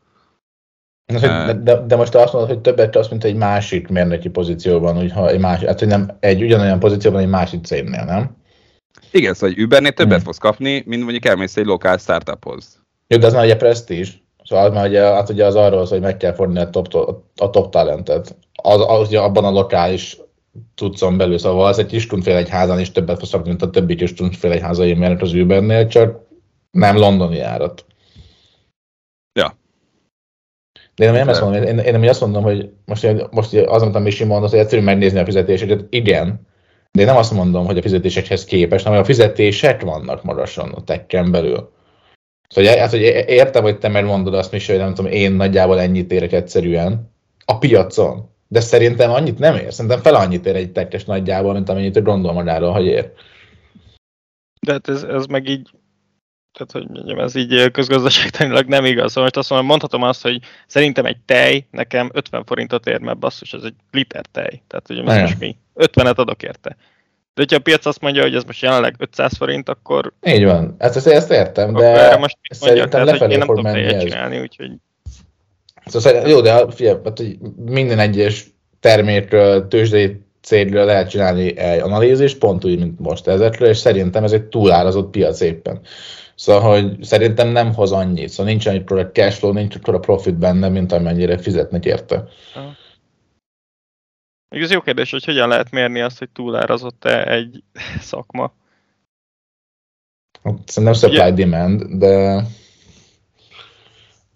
Na, 1.13 1.19
hogy- 1.19 1.29
De, 1.29 1.53
de, 1.53 1.81
de, 1.87 1.97
most 1.97 2.15
azt 2.15 2.33
mondod, 2.33 2.51
hogy 2.51 2.61
többet 2.61 2.93
kapsz, 2.93 3.09
mint 3.09 3.25
egy 3.25 3.35
másik 3.37 3.89
mérnöki 3.89 4.29
pozícióban, 4.29 4.99
úgy, 4.99 5.13
ha 5.13 5.29
egy 5.29 5.41
másik, 5.41 5.67
hát 5.67 5.79
hogy 5.79 5.89
nem 5.89 6.17
egy 6.21 6.43
ugyanolyan 6.43 6.79
pozícióban 6.79 7.21
egy 7.21 7.29
másik 7.29 7.65
cégnél, 7.65 8.05
nem? 8.05 8.37
Igen, 9.11 9.35
szóval 9.35 9.49
egy 9.57 9.63
Ubernél 9.63 9.93
többet 9.93 10.15
Hmm. 10.17 10.25
fogsz 10.25 10.39
kapni, 10.39 10.83
mint 10.87 11.03
mondjuk 11.03 11.25
elmész 11.25 11.57
egy 11.57 11.65
lokál 11.67 11.97
startuphoz. 11.99 12.81
Jó, 13.07 13.19
de 13.19 13.27
az 13.27 13.33
már 13.33 13.45
ugye 13.45 13.57
presztízs. 13.57 14.11
Szóval 14.45 14.65
az 14.65 14.73
már 14.73 14.89
ugye, 14.89 15.01
hát 15.03 15.29
ugye 15.29 15.45
az 15.47 15.55
arról 15.55 15.87
szól, 15.87 15.99
hogy 15.99 16.07
meg 16.07 16.17
kell 16.17 16.33
fordulni 16.35 16.61
a 16.61 16.71
top, 16.71 16.95
a 17.37 17.51
top 17.51 17.71
talentet. 17.71 18.37
Az, 18.63 18.81
az 18.87 19.07
ugye 19.09 19.21
abban 19.21 19.45
a 19.45 19.51
lokális 19.51 20.19
tudszon 20.75 21.17
belül, 21.17 21.39
szóval 21.39 21.67
az 21.67 21.79
egy 21.79 21.87
kiskunfél 21.87 22.37
egy 22.37 22.49
házan 22.49 22.81
is 22.81 22.93
többet 22.93 23.19
fogsz 23.19 23.47
mint 23.47 23.63
a 23.63 23.71
többi 23.71 23.95
kiskunfél 23.95 24.53
egy 24.53 24.61
házai 24.61 24.95
mérnök 24.95 25.21
az 25.21 25.33
Ubernél, 25.33 25.87
csak 25.87 26.21
nem 26.71 26.97
londoni 26.97 27.37
járat. 27.37 27.85
Ja. 29.33 29.59
De 30.95 31.05
én 31.05 31.13
nem 31.13 31.29
ezt 31.29 31.41
mondom, 31.41 31.63
én, 31.63 31.79
én, 31.79 31.95
én 31.95 32.09
azt 32.09 32.21
mondom, 32.21 32.43
hogy 32.43 32.71
most, 32.85 33.31
most 33.31 33.55
az, 33.55 33.83
amit 33.83 33.95
a 33.95 33.99
Misi 33.99 34.25
mondott, 34.25 34.51
hogy 34.51 34.59
egyszerű 34.59 34.83
megnézni 34.83 35.19
a 35.19 35.25
fizetéseket, 35.25 35.87
igen, 35.91 36.47
de 36.91 37.01
én 37.01 37.07
nem 37.07 37.17
azt 37.17 37.33
mondom, 37.33 37.67
hogy 37.67 37.79
a 37.79 37.83
fizetésekhez 37.83 38.45
képest, 38.45 38.85
hanem 38.85 39.01
a 39.01 39.05
fizetések 39.05 39.83
vannak 39.83 40.23
magasan 40.23 40.73
a 40.73 40.85
tekken 40.85 41.31
belül. 41.31 41.73
Szóval 42.49 42.77
hát, 42.77 42.91
hogy 42.91 43.01
értem, 43.27 43.63
hogy 43.63 43.79
te 43.79 43.89
megmondod 43.89 44.35
azt, 44.35 44.53
Misi, 44.53 44.73
hogy 44.73 44.81
nem 44.81 44.95
tudom, 44.95 45.13
én 45.13 45.33
nagyjából 45.33 45.81
ennyit 45.81 46.13
érek 46.13 46.33
egyszerűen 46.33 47.13
a 47.45 47.59
piacon. 47.59 48.35
De 48.57 48.63
szerintem 48.63 49.11
annyit 49.11 49.39
nem 49.39 49.57
ér. 49.57 49.73
Szerintem 49.73 50.01
fel 50.01 50.15
annyit 50.15 50.47
ér 50.47 50.57
egy 50.57 50.73
tekkes 50.73 51.05
nagyjából, 51.05 51.53
mint 51.53 51.69
amennyit 51.69 51.97
ő 51.97 52.03
gondol 52.03 52.33
magáról, 52.33 52.73
hogy 52.73 52.87
ér. 52.87 53.13
De 54.61 54.73
hát 54.73 54.89
ez, 54.89 55.03
ez 55.03 55.27
meg 55.27 55.49
így, 55.49 55.71
tehát 56.53 56.73
hogy 56.73 56.97
mondjam, 56.97 57.19
ez 57.19 57.35
így 57.35 57.71
közgazdaságtanilag 57.71 58.67
nem 58.67 58.85
igaz. 58.85 59.09
Szóval 59.09 59.23
most 59.23 59.37
azt 59.37 59.51
mondom, 59.51 59.69
mondhatom 59.69 60.03
azt, 60.03 60.23
hogy 60.23 60.41
szerintem 60.67 61.05
egy 61.05 61.17
tej 61.25 61.67
nekem 61.71 62.11
50 62.13 62.45
forintot 62.45 62.87
ér, 62.87 63.01
mert 63.01 63.19
basszus, 63.19 63.53
ez 63.53 63.63
egy 63.63 63.75
liter 63.91 64.27
tej. 64.33 64.63
Tehát 64.67 64.91
ugye 64.91 65.03
Igen. 65.03 65.21
most 65.21 65.39
mi? 65.39 65.57
50-et 65.75 66.17
adok 66.17 66.43
érte. 66.43 66.77
De 67.35 67.43
hogyha 67.43 67.57
a 67.57 67.61
piac 67.61 67.87
azt 67.87 68.01
mondja, 68.01 68.23
hogy 68.23 68.35
ez 68.35 68.45
most 68.45 68.63
jelenleg 68.63 68.95
500 68.99 69.37
forint, 69.37 69.69
akkor, 69.69 70.13
Így 70.27 70.45
van. 70.45 70.75
Ezt, 70.79 70.97
ezt, 70.97 71.07
ezt 71.07 71.31
értem, 71.31 71.69
akkor 71.69 71.85
erre 71.85 72.09
de 72.09 72.17
most 72.17 72.39
mit 72.49 72.61
mondjak? 72.61 72.89
Tehát, 72.89 73.19
hogy 73.19 73.31
én 73.31 73.39
nem 73.39 73.49
menni 73.49 73.73
tejet 73.73 73.95
ez. 73.95 74.03
csinálni, 74.03 74.41
úgyhogy 74.41 74.71
Szóval 75.91 76.29
jó, 76.29 76.41
de 76.41 76.71
figyelj, 76.71 76.99
hát, 77.05 77.19
hogy 77.19 77.39
minden 77.57 77.99
egyes 77.99 78.47
termékről, 78.81 79.69
tőzsdei 79.69 80.21
cégről 80.43 80.85
lehet 80.85 81.11
csinálni 81.11 81.57
egy 81.57 81.81
analízist, 81.81 82.39
pont 82.39 82.65
úgy, 82.65 82.79
mint 82.79 82.99
most 82.99 83.27
ezekről, 83.27 83.69
és 83.69 83.77
szerintem 83.77 84.25
ez 84.25 84.33
egy 84.33 84.45
túlárazott 84.45 85.11
piac 85.11 85.41
éppen. 85.41 85.81
Szóval, 86.35 86.71
hogy 86.71 87.03
szerintem 87.03 87.49
nem 87.49 87.75
hoz 87.75 87.93
annyit, 87.93 88.29
szóval 88.29 88.53
nincs 88.53 88.67
annyi 88.67 88.83
a 88.87 89.11
cashflow, 89.13 89.53
nincs 89.53 89.77
a 89.83 89.99
profit 89.99 90.35
benne, 90.35 90.69
mint 90.69 90.93
amennyire 90.93 91.39
fizetnek 91.39 91.85
érte. 91.85 92.29
még 94.49 94.63
ez 94.63 94.71
jó 94.71 94.81
kérdés, 94.81 95.11
hogy 95.11 95.25
hogyan 95.25 95.49
lehet 95.49 95.71
mérni 95.71 96.01
azt, 96.01 96.19
hogy 96.19 96.31
túlárazott-e 96.31 97.31
egy 97.31 97.63
szakma. 98.01 98.53
Hát 100.43 100.69
Szerintem 100.69 100.95
supply-demand, 100.95 101.83
de 101.83 102.45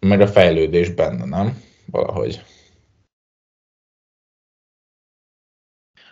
meg 0.01 0.21
a 0.21 0.29
fejlődés 0.29 0.91
benne, 0.91 1.25
nem? 1.25 1.63
Valahogy. 1.87 2.41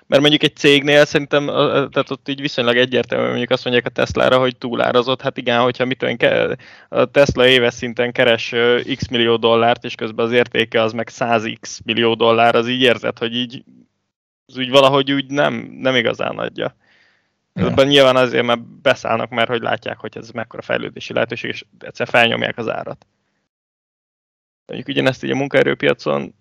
Mert 0.06 0.20
mondjuk 0.22 0.42
egy 0.42 0.56
cégnél 0.56 1.04
szerintem, 1.04 1.46
tehát 1.46 2.10
ott 2.10 2.28
így 2.28 2.40
viszonylag 2.40 2.76
egyértelmű, 2.76 3.26
mondjuk 3.26 3.50
azt 3.50 3.64
mondják 3.64 3.86
a 3.86 3.90
Teslára, 3.90 4.38
hogy 4.38 4.56
túlárazott. 4.56 5.22
Hát 5.22 5.36
igen, 5.36 5.60
hogyha 5.60 5.84
mit 5.84 6.16
ke- 6.16 6.58
a 6.88 7.04
Tesla 7.04 7.46
éves 7.46 7.74
szinten 7.74 8.12
keres 8.12 8.54
x 8.96 9.08
millió 9.08 9.36
dollárt, 9.36 9.84
és 9.84 9.94
közben 9.94 10.26
az 10.26 10.32
értéke 10.32 10.82
az 10.82 10.92
meg 10.92 11.08
100x 11.10 11.78
millió 11.84 12.14
dollár, 12.14 12.54
az 12.54 12.68
így 12.68 12.80
érzed, 12.80 13.18
hogy 13.18 13.34
így 13.34 13.64
az 14.46 14.58
úgy 14.58 14.70
valahogy 14.70 15.12
úgy 15.12 15.30
nem, 15.30 15.54
nem 15.80 15.94
igazán 15.94 16.38
adja. 16.38 16.76
Ja. 17.54 17.66
Ebben 17.66 17.86
nyilván 17.86 18.16
azért, 18.16 18.44
mert 18.44 18.62
beszállnak, 18.62 19.30
mert 19.30 19.48
hogy 19.48 19.60
látják, 19.60 19.98
hogy 19.98 20.16
ez 20.16 20.30
mekkora 20.30 20.62
fejlődési 20.62 21.12
lehetőség, 21.12 21.50
és 21.50 21.64
egyszer 21.78 22.08
felnyomják 22.08 22.58
az 22.58 22.68
árat. 22.68 23.06
Mondjuk 24.68 24.88
ugyanezt 24.88 25.22
így 25.22 25.30
a 25.30 25.36
munkaerőpiacon 25.36 26.34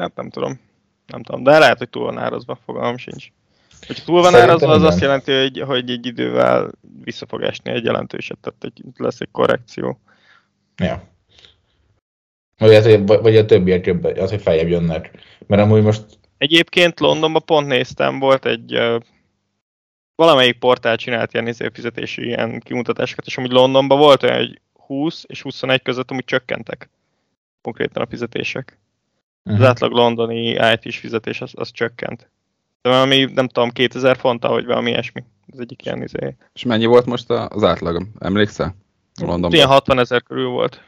Hát 0.00 0.14
nem 0.14 0.30
tudom. 0.30 0.60
Nem 1.06 1.22
tudom, 1.22 1.42
de 1.42 1.58
lehet, 1.58 1.78
hogy 1.78 1.90
túl 1.90 2.04
van 2.04 2.18
árazva, 2.18 2.58
fogalmam 2.64 2.96
sincs. 2.96 3.28
Hogyha 3.86 4.04
túl 4.04 4.20
van 4.20 4.32
Szerintem 4.32 4.48
árazva, 4.48 4.70
az 4.70 4.76
igen. 4.78 4.90
azt 4.92 5.00
jelenti, 5.00 5.32
hogy, 5.32 5.60
hogy 5.60 5.90
egy 5.90 6.06
idővel 6.06 6.70
vissza 7.04 7.26
fog 7.26 7.42
esni 7.42 7.70
egy 7.70 7.84
jelentőset, 7.84 8.38
tehát 8.38 8.64
egy, 8.64 8.82
lesz 8.96 9.20
egy 9.20 9.30
korrekció. 9.30 10.00
Ja. 10.76 11.02
Vagy, 12.58 12.74
az, 12.74 12.84
hogy- 12.84 13.06
vagy 13.06 13.36
a 13.36 13.44
többiek 13.44 13.86
jobb, 13.86 14.04
az, 14.04 14.30
hogy 14.30 14.42
feljebb 14.42 14.68
jönnek. 14.68 15.10
Mert 15.46 15.62
amúgy 15.62 15.82
most 15.82 16.04
Egyébként 16.38 17.00
Londonban 17.00 17.42
pont 17.44 17.66
néztem, 17.66 18.18
volt 18.18 18.44
egy 18.46 18.72
valamelyik 20.14 20.58
portál 20.58 20.96
csinált 20.96 21.32
ilyen 21.32 21.46
izé 21.46 21.68
fizetési 21.72 22.22
ilyen 22.24 22.60
kimutatásokat, 22.60 23.26
és 23.26 23.36
amúgy 23.36 23.50
Londonban 23.50 23.98
volt 23.98 24.22
olyan, 24.22 24.36
hogy 24.36 24.60
20 24.86 25.24
és 25.26 25.42
21 25.42 25.82
között 25.82 26.10
amúgy 26.10 26.24
csökkentek 26.24 26.88
konkrétan 27.62 28.02
a 28.02 28.06
fizetések. 28.06 28.78
Az 29.42 29.62
átlag 29.62 29.92
londoni 29.92 30.46
IT-s 30.48 30.98
fizetés 30.98 31.40
az, 31.40 31.52
az 31.54 31.70
csökkent. 31.70 32.30
De 32.82 32.90
valami, 32.90 33.24
nem 33.34 33.48
tudom, 33.48 33.70
2000 33.70 34.16
font, 34.16 34.42
vagy 34.46 34.66
valami 34.66 34.90
ilyesmi. 34.90 35.24
Ez 35.52 35.58
egyik 35.58 35.84
ilyen 35.84 36.02
izé. 36.02 36.36
És 36.52 36.62
mennyi 36.64 36.84
volt 36.86 37.06
most 37.06 37.30
a- 37.30 37.48
az 37.48 37.62
átlagom? 37.62 38.12
Emlékszel? 38.18 38.76
Londonban. 39.20 39.52
Ilyen 39.52 39.68
60 39.68 39.98
ezer 39.98 40.22
körül 40.22 40.48
volt. 40.48 40.82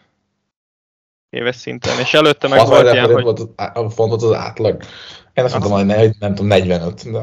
Éves 1.30 1.56
szinten. 1.56 1.98
És 2.00 2.14
előtte 2.14 2.48
meg 2.48 2.58
60 2.58 2.82
volt 2.82 2.94
ilyen, 2.94 3.12
hogy 3.12 3.22
volt 3.22 3.40
az, 3.56 3.94
fontot 3.94 4.22
az 4.22 4.32
átlag. 4.32 4.82
Én 5.38 5.44
azt 5.44 5.52
mondtam, 5.58 5.72
hogy 5.72 5.86
ne, 5.86 5.96
nem 6.18 6.34
tudom, 6.34 6.46
45. 6.46 7.10
De, 7.10 7.18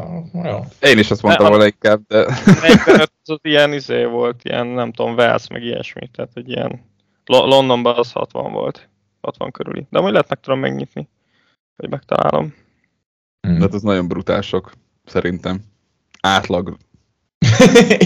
jó. 0.49 0.59
Én 0.81 0.97
is 0.97 1.11
azt 1.11 1.21
mondtam 1.21 1.47
volna 1.47 1.65
inkább, 1.65 2.01
de 2.07 2.25
45 2.61 3.11
az 3.25 3.39
ilyen 3.41 3.73
izé 3.73 4.03
volt, 4.03 4.39
ilyen 4.43 4.67
nem 4.67 4.91
tudom, 4.91 5.13
Wales 5.13 5.47
meg 5.47 5.63
ilyesmi. 5.63 6.07
Tehát, 6.07 6.31
hogy 6.33 6.49
ilyen 6.49 6.85
Lo- 7.25 7.45
Londonban 7.47 7.95
az 7.97 8.11
60 8.11 8.51
volt. 8.51 8.89
60 9.21 9.51
körüli. 9.51 9.87
De 9.89 9.99
majd 9.99 10.13
lehet 10.13 10.29
meg 10.29 10.39
tudom 10.39 10.59
megnyitni. 10.59 11.09
Hogy 11.75 11.89
megtalálom. 11.89 12.53
Hmm. 13.47 13.59
hát 13.61 13.73
az 13.73 13.81
nagyon 13.81 14.07
brutál 14.07 14.41
sok, 14.41 14.71
szerintem. 15.05 15.63
Átlag. 16.21 16.77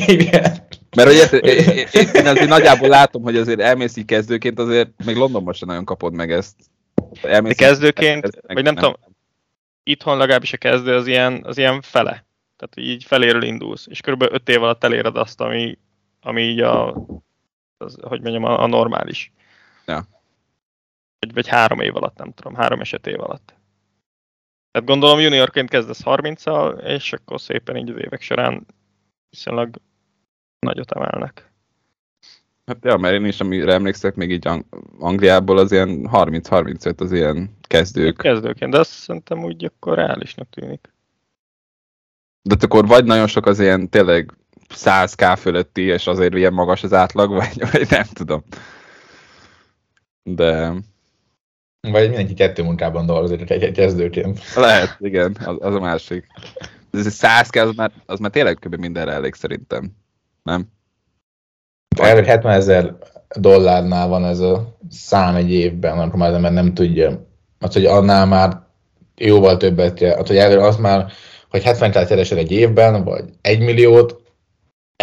Igen. 0.06 0.68
Mert 0.96 1.10
hogy 1.32 1.42
én, 1.44 1.58
én, 1.92 2.08
én 2.14 2.28
azért 2.28 2.50
nagyjából 2.50 2.88
látom, 2.88 3.22
hogy 3.24 3.36
azért 3.38 3.60
elmész 3.60 3.96
így 3.96 4.06
kezdőként, 4.06 4.60
azért 4.60 4.90
még 5.06 5.16
Londonban 5.16 5.54
sem 5.54 5.68
nagyon 5.68 5.86
kapod 5.86 6.14
meg 6.14 6.32
ezt. 6.32 6.56
Elmész 7.22 7.56
De 7.58 7.66
kezdőként, 7.66 8.26
így- 8.26 8.54
vagy 8.54 8.64
nem 8.64 8.76
tudom, 8.76 8.94
itthon 9.90 10.18
legalábbis 10.18 10.54
a 10.54 10.58
kezdő 10.58 10.96
az 10.96 11.08
ilyen, 11.08 11.44
az 11.44 11.58
ilyen 11.58 11.82
fele. 11.82 12.26
Tehát 12.56 12.90
így 12.90 13.04
feléről 13.04 13.44
indulsz, 13.44 13.88
és 13.88 14.02
körülbelül 14.02 14.34
5 14.34 14.50
év 14.50 14.64
alatt 14.64 14.84
eléred 14.84 15.16
azt, 15.16 15.42
ami, 15.42 15.78
ami 16.22 16.42
így 16.42 16.60
a, 16.60 16.96
az, 17.78 17.98
hogy 18.02 18.22
mondjam, 18.22 18.44
a, 18.44 18.62
a 18.62 18.68
normális. 18.68 19.32
Ja. 19.86 20.08
Vagy, 21.20 21.34
vagy 21.34 21.48
három 21.48 21.80
év 21.80 21.96
alatt, 21.96 22.18
nem 22.18 22.34
tudom, 22.34 22.56
három 22.56 22.80
és 22.80 22.94
öt 22.94 23.08
év 23.08 23.20
alatt. 23.20 23.54
Tehát 24.72 24.88
gondolom 24.88 25.20
juniorként 25.20 25.70
kezdesz 25.70 26.02
30-al, 26.06 26.82
és 26.82 27.14
akkor 27.14 27.42
szépen 27.42 27.78
így 27.78 27.90
az 27.90 27.98
évek 27.98 28.22
során 28.22 28.66
viszonylag 29.30 29.76
nagyot 30.60 30.92
emelnek. 30.92 31.49
Hát 32.70 32.78
ja, 32.84 32.98
mert 32.98 33.14
én 33.14 33.26
is, 33.26 33.40
amire 33.40 33.74
emlékszek, 33.74 34.16
még 34.16 34.32
így 34.32 34.48
Ang- 34.48 34.66
Angliából 35.00 35.58
az 35.58 35.72
ilyen 35.72 36.08
30-35 36.12 37.02
az 37.02 37.12
ilyen 37.12 37.58
kezdők. 37.62 38.18
Kezdőként, 38.18 38.72
de 38.72 38.80
azt 38.80 38.90
szerintem 38.92 39.44
úgy 39.44 39.66
akkor 39.66 39.96
reálisnak 39.96 40.50
tűnik. 40.50 40.94
De 42.42 42.54
hát 42.54 42.64
akkor 42.64 42.88
vagy 42.88 43.06
nagyon 43.06 43.28
sok 43.28 43.46
az 43.46 43.60
ilyen 43.60 43.90
tényleg 43.90 44.34
100k 44.74 45.36
fölötti, 45.40 45.82
és 45.82 46.08
azért 46.08 46.34
ilyen 46.36 46.54
magas 46.54 46.84
az 46.84 46.94
átlag, 46.94 47.30
vagy, 47.40 47.72
vagy 47.72 47.88
nem 47.90 48.06
tudom. 48.14 48.44
De 50.24 50.74
Vagy 51.82 52.08
mindenki 52.08 52.34
kettő 52.34 52.64
munkában 52.64 53.06
dolgozik 53.06 53.50
egy, 53.50 53.64
egy 53.64 53.74
kezdőként. 53.74 54.54
lehet, 54.56 54.98
igen, 55.00 55.38
az, 55.46 55.56
az 55.60 55.76
a 55.76 55.80
másik. 55.80 56.28
De 56.92 57.00
ez 57.00 57.06
egy 57.06 57.14
100k, 57.18 57.68
az 57.68 57.76
már, 57.76 57.92
az 58.06 58.20
már 58.20 58.32
tényleg 58.32 58.58
kb. 58.60 58.76
mindenre 58.76 59.12
elég 59.12 59.34
szerintem. 59.34 59.92
Nem? 60.44 60.68
Elvileg 62.00 62.26
70 62.26 62.54
ezer 62.54 62.94
dollárnál 63.36 64.08
van 64.08 64.26
ez 64.26 64.40
a 64.40 64.78
szám 64.90 65.36
egy 65.36 65.52
évben, 65.52 66.00
akkor 66.00 66.20
már 66.20 66.30
az 66.30 66.36
ember 66.36 66.52
nem 66.52 66.74
tudja. 66.74 67.28
Az, 67.60 67.74
hogy 67.74 67.86
annál 67.86 68.26
már 68.26 68.60
jóval 69.18 69.58
többet. 69.58 70.02
Az, 70.02 70.28
hogy 70.28 70.38
elvileg 70.38 70.64
az 70.64 70.76
már, 70.78 71.12
hogy 71.50 71.64
70 71.64 71.92
kell 71.92 72.06
keresel 72.06 72.38
egy 72.38 72.52
évben, 72.52 73.04
vagy 73.04 73.24
egy 73.42 73.60
milliót, 73.60 74.22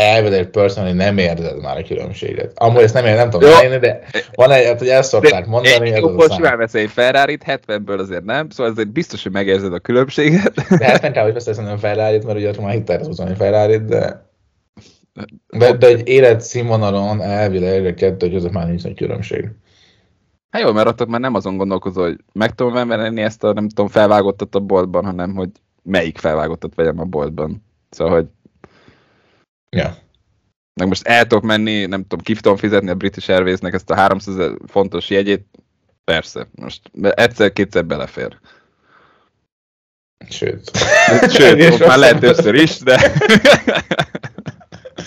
elvileg 0.00 0.46
personally 0.46 0.92
nem 0.92 1.18
érzed 1.18 1.60
már 1.60 1.78
a 1.78 1.82
különbséget. 1.82 2.52
Amúgy 2.54 2.82
ezt 2.82 2.94
nem, 2.94 3.04
ér, 3.04 3.14
nem 3.14 3.30
tudom 3.30 3.52
elérni, 3.52 3.78
de 3.78 4.02
van 4.34 4.50
egy, 4.50 4.64
hát, 4.64 4.78
hogy 4.78 4.88
ezt 4.88 5.08
szokták 5.08 5.46
mondani, 5.46 5.92
a 5.92 5.96
Jóból 5.96 6.30
simán 6.30 6.58
veszel 6.58 6.80
egy 6.80 6.90
ferrari 6.90 7.38
70-ből 7.46 7.98
azért 7.98 8.24
nem, 8.24 8.50
szóval 8.50 8.72
azért 8.72 8.88
biztos, 8.92 9.22
hogy 9.22 9.32
megérzed 9.32 9.72
a 9.72 9.78
különbséget. 9.78 10.54
De 10.78 10.84
70 10.86 11.12
kell, 11.12 11.24
hogy 11.24 11.32
veszesz 11.32 11.56
nem 11.56 11.76
ferrari 11.76 12.20
mert 12.24 12.38
ugye 12.38 12.48
akkor 12.48 12.64
már 12.64 12.72
hitelhez 12.72 13.06
húzni 13.06 13.34
ferrari 13.34 13.76
de 13.76 14.25
de, 15.48 15.72
de 15.72 15.86
egy 15.86 16.08
életszínvonalon 16.08 17.20
elvileg 17.22 17.86
a 17.86 17.94
kettő 17.94 18.30
között 18.30 18.52
már 18.52 18.66
nincs 18.66 18.82
nagy 18.82 18.94
különbség. 18.94 19.50
Hát 20.50 20.62
jó, 20.62 20.72
mert 20.72 20.88
ott 21.00 21.08
már 21.08 21.20
nem 21.20 21.34
azon 21.34 21.56
gondolkozol, 21.56 22.04
hogy 22.04 22.18
meg 22.32 22.54
tudom 22.54 22.88
venni 22.88 23.22
ezt 23.22 23.44
a, 23.44 23.52
nem 23.52 23.68
tudom, 23.68 23.88
felvágottat 23.88 24.54
a 24.54 24.60
boltban, 24.60 25.04
hanem 25.04 25.34
hogy 25.34 25.50
melyik 25.82 26.18
felvágottat 26.18 26.74
vegyem 26.74 27.00
a 27.00 27.04
boltban. 27.04 27.64
Szóval, 27.90 28.14
hogy 28.14 28.26
Ja. 29.70 29.96
meg 30.74 30.88
most 30.88 31.06
el 31.06 31.26
tudok 31.26 31.44
menni, 31.44 31.86
nem 31.86 32.02
tudom, 32.02 32.20
ki 32.24 32.34
tudom 32.34 32.56
fizetni 32.56 32.90
a 32.90 32.94
British 32.94 33.30
Airwaysnek 33.30 33.74
ezt 33.74 33.90
a 33.90 33.94
300 33.94 34.38
ezer 34.38 34.56
fontos 34.66 35.10
jegyét, 35.10 35.46
persze, 36.04 36.48
most 36.54 36.90
egyszer-kétszer 37.00 37.86
belefér. 37.86 38.38
Sőt. 40.28 40.70
Sőt, 41.30 41.78
már 41.86 41.98
lehet 41.98 42.20
többször 42.20 42.54
is, 42.54 42.78
de, 42.78 43.12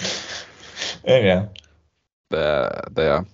Igen. 1.20 1.51
de, 2.27 2.70
de 2.94 3.03
ja. 3.03 3.25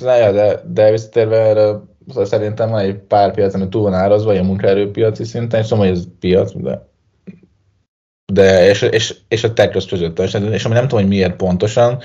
Na, 0.00 0.16
ja, 0.16 0.32
de, 0.32 0.62
de 0.66 0.90
visszatérve 0.90 1.36
erre, 1.36 1.80
szóval 2.08 2.24
szerintem 2.24 2.70
van 2.70 2.80
egy 2.80 2.94
pár 2.94 3.34
piac, 3.34 3.54
ami 3.54 3.68
túl 3.68 3.82
van 3.82 3.94
árazva, 3.94 4.32
ilyen 4.32 4.44
munkaerőpiaci 4.44 5.24
szinten, 5.24 5.60
és 5.60 5.68
tudom, 5.68 5.84
hogy 5.84 5.96
ez 5.96 6.04
piac, 6.20 6.52
de 6.56 6.90
de 8.32 8.68
és, 8.68 8.82
és, 8.82 9.16
és 9.28 9.44
a 9.44 9.52
tech 9.52 9.86
között, 9.88 10.18
és, 10.18 10.34
és 10.34 10.64
ami 10.64 10.74
nem 10.74 10.88
tudom, 10.88 11.00
hogy 11.00 11.08
miért 11.08 11.36
pontosan, 11.36 11.98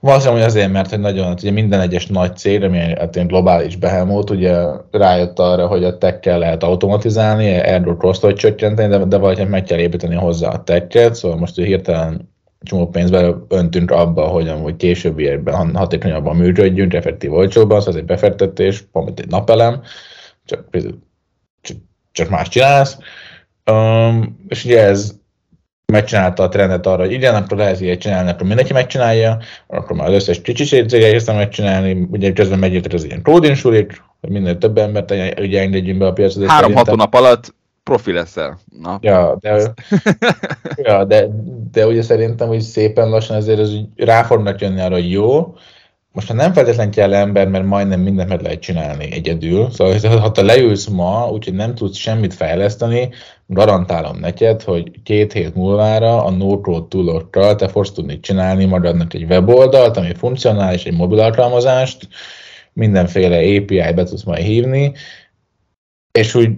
Valószínűleg 0.00 0.42
hogy 0.42 0.50
azért, 0.50 0.72
mert 0.72 0.90
hogy 0.90 1.00
nagyon, 1.00 1.32
ugye 1.32 1.50
minden 1.50 1.80
egyes 1.80 2.06
nagy 2.06 2.36
cég, 2.36 2.62
ami 2.62 2.78
hát 2.78 3.14
ilyen 3.14 3.26
globális 3.26 3.76
behemoth, 3.76 4.32
ugye 4.32 4.56
rájött 4.90 5.38
arra, 5.38 5.66
hogy 5.66 5.84
a 5.84 5.98
tech 5.98 6.26
lehet 6.26 6.62
automatizálni, 6.62 7.46
erről 7.46 7.96
kostot 7.96 8.36
csökkenteni, 8.36 8.88
de, 8.88 9.04
de 9.04 9.16
valahogy 9.16 9.48
meg 9.48 9.62
kell 9.62 9.78
építeni 9.78 10.14
hozzá 10.14 10.48
a 10.48 10.62
tech 10.62 11.12
szóval 11.12 11.38
most 11.38 11.54
hogy 11.54 11.64
hirtelen 11.64 12.34
csomó 12.62 12.88
pénzbe 12.88 13.34
öntünk 13.48 13.90
abba, 13.90 14.26
hogy 14.26 14.48
amúgy 14.48 14.76
későbbiekben 14.76 15.76
hatékonyabban 15.76 16.36
működjünk, 16.36 16.94
effektív 16.94 17.32
olcsóbban, 17.32 17.78
szóval 17.78 17.94
ez 17.94 18.00
egy 18.00 18.06
befektetés, 18.06 18.80
pont 18.92 19.20
egy 19.20 19.28
napelem, 19.28 19.82
csak, 20.44 20.68
csak, 21.60 21.76
csak 22.12 22.28
más 22.28 22.48
csinálsz. 22.48 22.98
Um, 23.70 24.44
és 24.48 24.64
ugye 24.64 24.82
ez 24.82 25.14
megcsinálta 25.92 26.42
a 26.42 26.48
trendet 26.48 26.86
arra, 26.86 27.02
hogy 27.02 27.12
igen, 27.12 27.34
akkor 27.34 27.56
lehet 27.56 27.80
ilyet 27.80 28.00
csinálni, 28.00 28.30
akkor 28.30 28.46
mindenki 28.46 28.72
megcsinálja, 28.72 29.38
akkor 29.66 29.96
már 29.96 30.08
az 30.08 30.14
összes 30.14 30.40
kicsi 30.40 30.64
cég 30.64 31.02
elkezdte 31.02 31.32
megcsinálni, 31.32 32.08
ugye 32.10 32.32
közben 32.32 32.58
megjöttek 32.58 32.92
az 32.92 33.04
ilyen 33.04 33.22
coding 33.22 33.56
sulik, 33.56 34.02
hogy 34.20 34.30
minél 34.30 34.58
több 34.58 34.78
embert 34.78 35.10
ugye 35.38 35.60
engedjünk 35.60 35.98
be 35.98 36.06
a 36.06 36.12
piacra. 36.12 36.48
Három-hat 36.48 36.88
hónap 36.88 37.14
alatt 37.14 37.54
profi 37.82 38.12
leszel. 38.12 38.58
Na. 38.80 38.98
Ja, 39.00 39.36
de, 39.40 39.72
ja 40.88 41.04
de, 41.04 41.28
de 41.72 41.86
ugye 41.86 42.02
szerintem, 42.02 42.48
hogy 42.48 42.60
szépen 42.60 43.08
lassan 43.08 43.36
ezért 43.36 43.58
az 43.58 43.72
úgy 43.72 43.86
rá 43.96 44.22
fognak 44.22 44.60
jönni 44.60 44.80
arra, 44.80 44.94
hogy 44.94 45.10
jó, 45.10 45.54
most 46.16 46.28
ha 46.28 46.34
nem 46.34 46.52
feltétlen 46.52 46.90
kell 46.90 47.14
ember, 47.14 47.48
mert 47.48 47.64
majdnem 47.64 48.00
mindent 48.00 48.28
meg 48.28 48.40
lehet 48.40 48.60
csinálni 48.60 49.12
egyedül, 49.12 49.70
szóval 49.70 50.18
ha- 50.18 50.30
te 50.30 50.42
leülsz 50.42 50.86
ma, 50.86 51.30
úgyhogy 51.30 51.54
nem 51.54 51.74
tudsz 51.74 51.96
semmit 51.96 52.34
fejleszteni, 52.34 53.08
garantálom 53.46 54.18
neked, 54.18 54.62
hogy 54.62 55.02
két 55.02 55.32
hét 55.32 55.54
múlvára 55.54 56.24
a 56.24 56.30
no-code 56.30 56.86
toolokkal 56.88 57.54
te 57.54 57.68
fogsz 57.68 57.92
tudni 57.92 58.20
csinálni 58.20 58.64
magadnak 58.64 59.14
egy 59.14 59.24
weboldalt, 59.24 59.96
ami 59.96 60.14
funkcionális, 60.14 60.84
egy 60.84 60.96
mobil 60.96 61.18
alkalmazást, 61.20 62.08
mindenféle 62.72 63.36
API 63.36 63.92
be 63.94 64.04
tudsz 64.04 64.22
majd 64.22 64.42
hívni, 64.42 64.92
és 66.18 66.34
úgy, 66.34 66.50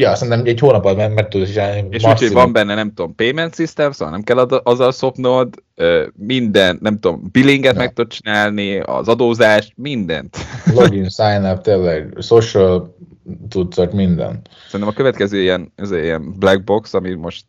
ja, 0.00 0.14
szerintem 0.14 0.42
egy 0.46 0.60
hónap 0.60 0.84
alatt 0.84 0.96
meg, 0.96 1.14
meg 1.14 1.28
tudsz 1.28 1.50
csinálni. 1.50 1.78
És 1.78 1.84
úgy, 1.84 1.90
hogy 1.92 2.02
maximum. 2.02 2.34
van 2.34 2.52
benne, 2.52 2.74
nem 2.74 2.92
tudom, 2.94 3.14
payment 3.14 3.54
system, 3.54 3.92
szóval 3.92 4.14
nem 4.14 4.22
kell 4.22 4.38
azzal 4.38 4.92
szopnod, 4.92 5.54
minden, 6.16 6.78
nem 6.80 6.98
tudom, 6.98 7.22
billinget 7.32 7.72
Ja. 7.72 7.78
meg 7.78 7.92
tudod 7.92 8.10
csinálni, 8.12 8.78
az 8.78 9.08
adózást, 9.08 9.72
mindent. 9.76 10.36
login, 10.74 11.08
sign 11.18 11.44
up, 11.44 11.60
tényleg, 11.60 12.16
social 12.20 12.96
tudszak, 13.48 13.92
minden. 13.92 14.40
Szerintem 14.64 14.88
a 14.88 14.96
következő 14.96 15.40
ilyen, 15.40 15.72
ez 15.76 15.90
ilyen 15.92 16.32
black 16.38 16.64
box, 16.64 16.94
ami 16.94 17.14
most 17.14 17.44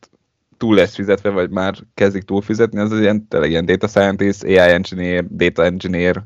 túl 0.57 0.75
lesz 0.75 0.95
fizetve, 0.95 1.29
vagy 1.29 1.49
már 1.49 1.75
kezdik 1.93 2.23
túl 2.23 2.41
fizetni, 2.41 2.79
az 2.79 2.99
ilyen, 2.99 3.27
tényleg 3.27 3.49
ilyen 3.49 3.65
data 3.65 3.87
scientist, 3.87 4.43
AI 4.43 4.57
engineer, 4.57 5.25
data 5.29 5.63
engineer, 5.63 6.23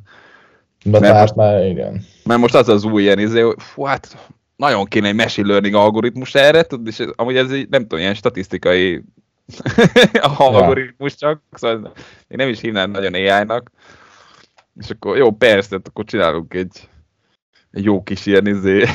De 0.84 1.00
Mert 1.00 1.20
most- 1.20 1.36
már 1.36 1.66
igen. 1.66 2.02
mert 2.24 2.40
most 2.40 2.56
az 2.56 2.70
az 2.70 2.84
új 2.84 3.02
ilyen, 3.02 3.20
izé, 3.20 3.40
hogy 3.42 3.56
fú, 3.58 3.84
hát 3.84 4.18
nagyon 4.63 4.86
kéne 4.86 5.08
egy 5.08 5.15
machine 5.15 5.47
learning 5.47 5.76
algoritmus 5.76 6.36
erre, 6.36 6.63
tudod, 6.63 6.88
és 6.88 6.99
ez, 6.99 7.08
amúgy 7.15 7.36
ez 7.36 7.52
egy, 7.52 7.69
nem 7.69 7.82
tudom, 7.82 7.99
ilyen 7.99 8.13
statisztikai 8.13 9.04
algoritmus 10.38 11.15
csak, 11.15 11.41
szóval 11.52 11.93
én 12.28 12.38
nem 12.38 12.49
is 12.49 12.60
hívnám 12.60 12.91
nagyon 12.91 13.13
AI-nak, 13.13 13.71
és 14.80 14.89
akkor 14.89 15.17
jó, 15.17 15.32
persze, 15.32 15.76
hát 15.76 15.88
akkor 15.88 16.06
csinálunk 16.06 16.54
egy, 16.54 16.89
egy 17.71 17.84
jó 17.84 18.04
kis 18.04 18.26
ilyen 18.26 18.47
izé, 18.47 18.84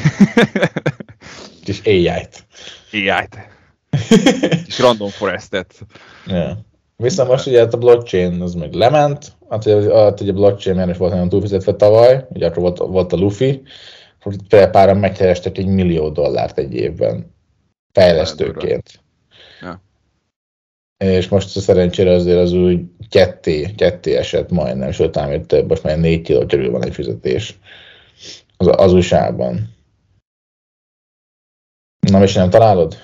Kis 1.68 1.80
AI-t. 1.84 2.46
AI-t, 2.92 3.38
kis 4.64 4.78
random 4.78 5.08
forestet. 5.08 5.86
Ja. 6.26 6.58
Viszont 6.96 7.28
most 7.28 7.46
ugye 7.46 7.58
hát 7.58 7.74
a 7.74 7.76
blockchain 7.76 8.40
az 8.40 8.54
meg 8.54 8.72
lement, 8.72 9.32
hát 9.48 9.66
ugye, 9.66 9.94
hát 9.94 10.20
ugye 10.20 10.30
a 10.30 10.34
blockchain 10.34 10.76
már 10.76 10.88
is 10.88 10.96
volt 10.96 11.12
nagyon 11.12 11.28
túlfizetve 11.28 11.74
tavaly, 11.74 12.26
ugye 12.28 12.46
akkor 12.46 12.62
volt, 12.62 12.78
volt 12.78 13.12
a 13.12 13.16
Luffy, 13.16 13.62
például 14.48 14.70
páran 14.70 14.96
megkerestek 14.96 15.58
egy 15.58 15.66
millió 15.66 16.08
dollárt 16.08 16.58
egy 16.58 16.74
évben 16.74 17.34
fejlesztőként. 17.92 19.00
Ja. 19.60 19.82
És 21.04 21.28
most 21.28 21.56
a 21.56 21.60
szerencsére 21.60 22.12
azért 22.12 22.38
az 22.38 22.52
úgy 22.52 22.80
ketté, 23.08 23.74
ketté 23.76 24.16
esett 24.16 24.50
majdnem, 24.50 24.90
sőt, 24.90 25.16
ám 25.16 25.42
több, 25.42 25.68
most 25.68 25.82
már 25.82 25.98
négy 25.98 26.22
kiló 26.22 26.46
körül 26.46 26.70
van 26.70 26.84
egy 26.84 26.94
fizetés 26.94 27.58
az, 28.56 28.66
az 28.66 28.92
USA-ban. 28.92 29.76
Na, 32.10 32.22
és 32.22 32.34
nem 32.34 32.50
találod? 32.50 32.96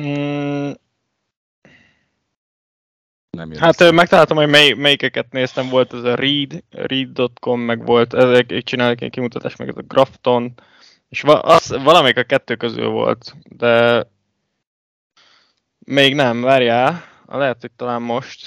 Mm, 0.00 0.70
Nem 3.40 3.52
jön 3.52 3.60
hát 3.60 3.92
megtaláltam, 3.92 4.36
hogy 4.36 4.48
mely, 4.48 4.72
melyikeket 4.72 5.32
néztem, 5.32 5.68
volt 5.68 5.92
ez 5.92 6.02
a 6.02 6.14
Read, 6.14 6.62
Read.com, 6.70 7.60
meg 7.60 7.84
volt, 7.84 8.14
ezek 8.14 8.62
csinálnak 8.62 9.00
egy 9.00 9.10
kimutatást, 9.10 9.58
meg 9.58 9.68
ez 9.68 9.76
a 9.76 9.82
Grafton, 9.82 10.54
és 11.08 11.20
va, 11.20 11.38
az, 11.40 11.76
valamelyik 11.82 12.16
a 12.16 12.22
kettő 12.22 12.56
közül 12.56 12.88
volt, 12.88 13.36
de 13.48 14.06
még 15.78 16.14
nem, 16.14 16.40
várjál, 16.40 17.04
lehet, 17.26 17.60
hogy 17.60 17.70
talán 17.76 18.02
most, 18.02 18.46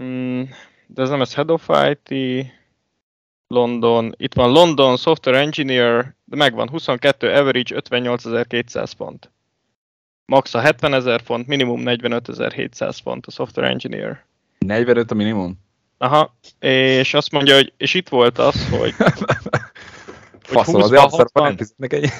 mm, 0.00 0.42
de 0.86 1.02
ez 1.02 1.08
nem 1.08 1.20
ez 1.20 1.34
Head 1.34 1.50
of 1.50 1.68
IT, 1.90 2.46
London, 3.46 4.14
itt 4.16 4.34
van 4.34 4.50
London 4.50 4.96
Software 4.96 5.38
Engineer, 5.38 6.14
de 6.24 6.36
megvan 6.36 6.68
22, 6.68 7.32
average 7.32 7.80
58.200 7.88 8.92
pont. 8.96 9.30
Max 10.28 10.54
a 10.54 10.60
70 10.60 10.94
ezer 10.94 11.20
font, 11.24 11.46
minimum 11.46 11.82
45.700 11.84 12.98
font 13.02 13.26
a 13.26 13.30
Software 13.30 13.68
Engineer. 13.68 14.24
45 14.58 15.10
a 15.10 15.14
minimum? 15.14 15.60
Aha, 15.98 16.36
és 16.58 17.14
azt 17.14 17.30
mondja, 17.30 17.54
hogy, 17.54 17.72
és 17.76 17.94
itt 17.94 18.08
volt 18.08 18.38
az, 18.38 18.68
hogy 18.68 18.94
Faszom, 20.40 20.74
20-ban 20.74 20.82
azért 20.82 21.00
60 21.00 21.42
nem 21.42 21.56
fizetnek 21.56 21.92
egy... 21.92 22.08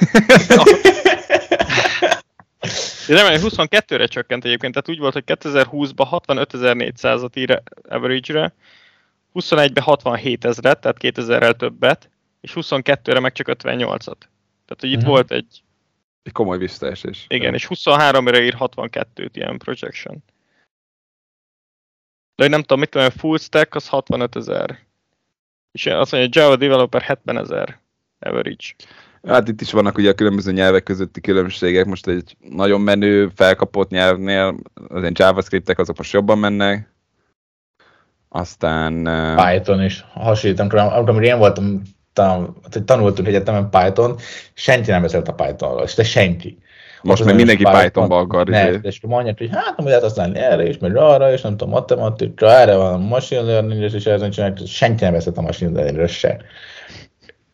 De 3.08 3.22
nem, 3.22 3.40
22-re 3.42 4.06
csökkent 4.06 4.44
egyébként, 4.44 4.72
tehát 4.72 4.88
úgy 4.88 4.98
volt, 4.98 5.12
hogy 5.12 5.24
2020-ban 5.26 6.20
65.400-at 6.26 7.36
ír 7.38 7.62
average-re, 7.88 8.54
21-ben 9.34 9.84
67 9.84 10.44
ezeret, 10.44 10.80
tehát 10.80 10.96
2000-rel 11.00 11.56
többet, 11.56 12.10
és 12.40 12.52
22-re 12.54 13.20
meg 13.20 13.32
csak 13.32 13.46
58-at. 13.50 14.18
Tehát, 14.66 14.80
hogy 14.80 14.90
itt 14.90 14.96
uh-huh. 14.96 15.10
volt 15.10 15.30
egy... 15.32 15.62
Egy 16.28 16.34
komoly 16.34 16.58
visszaesés. 16.58 17.24
Igen, 17.28 17.54
és 17.54 17.66
23-ra 17.70 18.40
ír 18.42 18.54
62-t 18.58 19.30
ilyen 19.32 19.58
projection. 19.58 20.24
De 22.34 22.42
hogy 22.42 22.50
nem 22.50 22.60
tudom, 22.60 22.78
mit 22.78 22.90
tudom, 22.90 23.06
a 23.06 23.10
full 23.10 23.38
stack 23.38 23.74
az 23.74 23.88
65 23.88 24.36
ezer. 24.36 24.78
És 25.72 25.86
azt 25.86 26.12
mondja, 26.12 26.42
Java 26.42 26.56
developer 26.56 27.02
70 27.02 27.38
ezer 27.38 27.80
average. 28.18 28.64
Hát 29.22 29.48
itt 29.48 29.60
is 29.60 29.72
vannak 29.72 29.98
ugye 29.98 30.10
a 30.10 30.14
különböző 30.14 30.52
nyelvek 30.52 30.82
közötti 30.82 31.20
különbségek. 31.20 31.86
Most 31.86 32.06
egy 32.06 32.36
nagyon 32.40 32.80
menő, 32.80 33.28
felkapott 33.34 33.90
nyelvnél 33.90 34.56
az 34.88 35.00
ilyen 35.00 35.12
JavaScriptek 35.16 35.78
azok 35.78 35.96
most 35.96 36.12
jobban 36.12 36.38
mennek. 36.38 36.92
Aztán... 38.28 39.04
Python 39.36 39.82
is 39.82 40.04
hasonlít, 40.12 40.60
amikor, 40.60 40.78
amikor 40.78 41.22
én 41.22 41.38
voltam, 41.38 41.82
tanultunk 42.84 43.28
egyetemen 43.28 43.70
Python, 43.70 44.16
senki 44.54 44.90
nem 44.90 45.02
beszélt 45.02 45.28
a 45.28 45.32
Pythonról, 45.32 45.86
de 45.96 46.04
senki. 46.04 46.58
Most 47.02 47.24
meg 47.24 47.34
mindenki 47.34 47.62
Pythonba 47.62 48.18
akar. 48.18 48.46
Ne, 48.46 48.70
és 48.70 49.00
mondják, 49.00 49.38
hogy 49.38 49.48
hát 49.52 49.76
nem 49.76 49.86
lehet 49.86 50.02
használni 50.02 50.38
erre 50.38 50.68
is, 50.68 50.78
meg 50.78 50.96
arra 50.96 51.32
is, 51.32 51.40
nem 51.40 51.56
tudom, 51.56 51.72
matematika, 51.72 52.50
erre 52.50 52.76
van 52.76 53.00
machine 53.00 53.40
learning, 53.40 53.82
és 53.82 54.04
ezen 54.04 54.30
csinálják, 54.30 54.66
senki 54.66 55.04
nem 55.04 55.12
beszélt 55.12 55.38
a 55.38 55.40
machine 55.40 55.80
learning 55.80 56.08
se. 56.08 56.40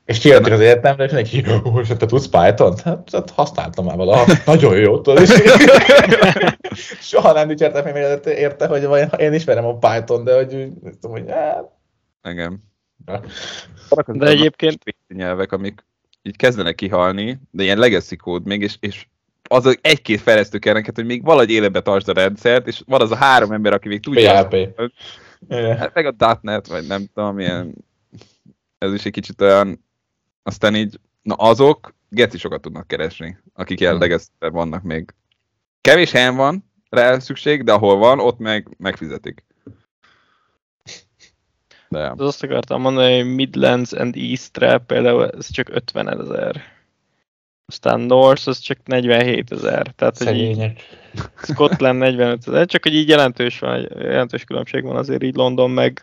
És 0.04 0.18
kijöttek 0.18 0.52
az 0.52 0.60
egyetemre, 0.60 1.04
és 1.04 1.10
neki, 1.10 1.42
hogy 1.62 1.96
te 1.96 2.06
tudsz 2.06 2.26
Python? 2.26 2.76
Hát, 2.84 3.08
hát 3.12 3.30
használtam 3.30 3.84
már 3.84 3.96
valaha. 3.96 4.32
Nagyon 4.46 4.76
jó, 4.76 5.00
tudod. 5.00 5.22
És 5.22 5.30
soha 7.10 7.32
nem 7.32 7.48
dicsértem 7.48 7.84
még 7.84 8.02
érte, 8.24 8.66
hogy 8.66 8.84
vajon 8.84 9.08
én 9.18 9.32
ismerem 9.32 9.64
a 9.64 9.76
Python, 9.78 10.24
de 10.24 10.34
hogy, 10.34 10.68
tudom, 11.00 11.10
hogy 11.10 11.24
hát... 11.28 11.64
De 14.06 14.26
egyébként... 14.26 14.82
Nyelvek, 15.08 15.52
amik 15.52 15.84
így 16.22 16.36
kezdenek 16.36 16.74
kihalni, 16.74 17.38
de 17.50 17.62
ilyen 17.62 17.78
legacy 17.78 18.16
kód 18.16 18.46
még, 18.46 18.62
és, 18.62 18.76
és 18.80 19.06
az 19.48 19.78
egy-két 19.80 20.20
fejlesztő 20.20 20.58
kell 20.58 20.72
neked, 20.72 20.94
hogy 20.94 21.04
még 21.04 21.24
valahogy 21.24 21.50
életbe 21.50 21.80
tartsd 21.80 22.08
a 22.08 22.12
rendszert, 22.12 22.66
és 22.66 22.82
van 22.86 23.00
az 23.00 23.10
a 23.10 23.16
három 23.16 23.52
ember, 23.52 23.72
aki 23.72 23.88
még 23.88 24.00
tudja. 24.00 24.46
PHP. 24.48 24.80
Hát 25.48 25.94
meg 25.94 26.06
a 26.18 26.38
.NET, 26.40 26.66
vagy 26.66 26.86
nem 26.86 27.06
tudom, 27.14 27.34
milyen, 27.34 27.74
ez 28.78 28.92
is 28.92 29.04
egy 29.04 29.12
kicsit 29.12 29.40
olyan, 29.40 29.84
aztán 30.42 30.74
így, 30.74 31.00
na 31.22 31.34
azok 31.34 31.94
geci 32.08 32.38
sokat 32.38 32.60
tudnak 32.60 32.86
keresni, 32.86 33.38
akik 33.54 33.80
jelenleg 33.80 34.12
ezt 34.12 34.30
vannak 34.38 34.82
még. 34.82 35.14
Kevés 35.80 36.10
helyen 36.10 36.36
van 36.36 36.70
rá 36.90 37.18
szükség, 37.18 37.62
de 37.62 37.72
ahol 37.72 37.96
van, 37.96 38.20
ott 38.20 38.38
meg 38.38 38.74
megfizetik. 38.78 39.44
De. 41.94 42.10
Az 42.10 42.20
azt 42.20 42.42
akartam 42.42 42.80
mondani, 42.80 43.16
hogy 43.16 43.34
Midlands 43.34 43.92
and 43.92 44.16
East-re 44.16 44.78
például 44.78 45.30
ez 45.30 45.50
csak 45.50 45.68
50 45.68 46.20
ezer. 46.20 46.62
Aztán 47.66 48.00
North 48.00 48.48
az 48.48 48.58
csak 48.58 48.78
47 48.84 49.52
ezer. 49.52 49.92
Tehát, 49.96 50.18
hogy 50.18 50.36
így 50.36 50.72
Scotland 51.36 51.98
45 51.98 52.48
ezer, 52.48 52.66
csak 52.66 52.82
hogy 52.82 52.94
így 52.94 53.08
jelentős, 53.08 53.58
van, 53.58 53.80
jelentős 53.98 54.44
különbség 54.44 54.82
van 54.82 54.96
azért 54.96 55.22
így 55.22 55.34
London 55.34 55.70
meg 55.70 56.02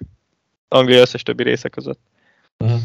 Anglia 0.67 0.99
összes 0.99 1.23
többi 1.23 1.43
része 1.43 1.69
között. 1.69 1.99
Uh-huh. 2.57 2.79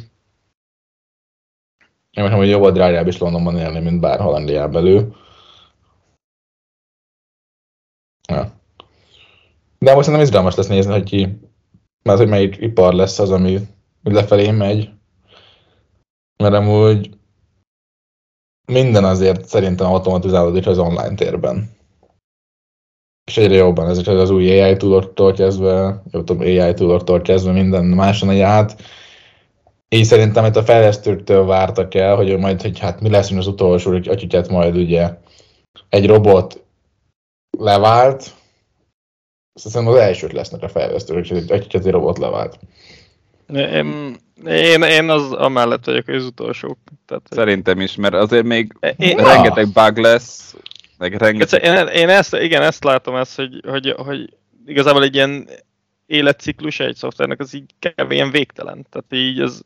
Én 2.10 2.22
mondom, 2.22 2.38
hogy 2.38 2.48
jobb 2.48 2.72
drágább 2.72 3.06
is 3.06 3.18
Londonban 3.18 3.58
élni, 3.58 3.80
mint 3.80 4.00
bárhol 4.00 4.34
Angliában 4.34 4.72
belül. 4.72 5.16
Ja. 8.28 8.60
De 9.78 9.94
most 9.94 10.08
nem 10.08 10.20
izgalmas 10.20 10.54
lesz 10.54 10.66
nézni, 10.66 10.92
hogy 10.92 11.04
ki, 11.04 11.38
mert 12.06 12.18
hogy 12.18 12.28
melyik 12.28 12.56
ipar 12.60 12.94
lesz 12.94 13.18
az, 13.18 13.30
ami 13.30 13.58
lefelé 14.02 14.50
megy. 14.50 14.90
Mert 16.36 16.54
amúgy 16.54 17.10
minden 18.72 19.04
azért 19.04 19.46
szerintem 19.46 19.86
automatizálódik 19.86 20.66
az 20.66 20.78
online 20.78 21.14
térben. 21.14 21.70
És 23.24 23.36
egyre 23.36 23.54
jobban 23.54 23.88
ezek 23.88 24.06
az 24.06 24.30
új 24.30 24.60
AI 24.60 24.76
tooloktól 24.76 25.32
kezdve, 25.32 26.02
jó 26.10 26.22
tudom, 26.22 26.42
AI 26.42 26.74
tooloktól 26.74 27.20
kezdve 27.22 27.52
minden 27.52 27.84
máson 27.84 28.30
egy 28.30 28.40
át. 28.40 28.82
Így 29.88 30.04
szerintem 30.04 30.44
itt 30.44 30.56
a 30.56 30.64
fejlesztőktől 30.64 31.44
vártak 31.44 31.94
el, 31.94 32.16
hogy 32.16 32.38
majd, 32.38 32.62
hogy 32.62 32.78
hát 32.78 33.00
mi 33.00 33.10
lesz 33.10 33.30
az 33.30 33.46
utolsó, 33.46 33.90
hogy 33.90 34.08
akiket 34.08 34.48
majd 34.48 34.76
ugye 34.76 35.18
egy 35.88 36.06
robot 36.06 36.64
levált, 37.58 38.35
szerintem 39.56 39.94
az 39.94 40.00
elsők 40.00 40.32
lesznek 40.32 40.62
a 40.62 40.68
fejlesztők, 40.68 41.26
hogy 41.26 41.50
akiket 41.50 41.86
egy 41.86 41.92
robot 41.92 42.18
levált. 42.18 42.58
Én, 43.54 44.16
én, 44.46 44.82
én 44.82 45.08
az 45.08 45.32
amellett 45.32 45.84
vagyok, 45.84 46.04
hogy 46.04 46.14
az 46.14 46.24
utolsó. 46.24 46.78
Tehát, 47.06 47.22
Szerintem 47.30 47.80
is, 47.80 47.94
mert 47.94 48.14
azért 48.14 48.44
még 48.44 48.72
én, 48.96 49.16
rengeteg 49.16 49.68
bug 49.68 49.98
lesz, 49.98 50.54
meg 50.98 51.14
rengeteg... 51.14 51.64
Én, 51.64 51.86
én 51.86 52.08
ezt, 52.08 52.34
igen, 52.34 52.62
ezt 52.62 52.84
látom, 52.84 53.16
ezt, 53.16 53.36
hogy, 53.36 53.60
hogy, 53.68 53.94
hogy 53.96 54.36
igazából 54.66 55.02
egy 55.02 55.14
ilyen 55.14 55.48
életciklus 56.06 56.80
egy 56.80 56.96
szoftvernek 56.96 57.40
az 57.40 57.54
így 57.54 57.74
kb. 57.80 58.10
ilyen 58.10 58.30
végtelen. 58.30 58.86
Tehát 58.90 59.06
így 59.10 59.40
ez 59.40 59.60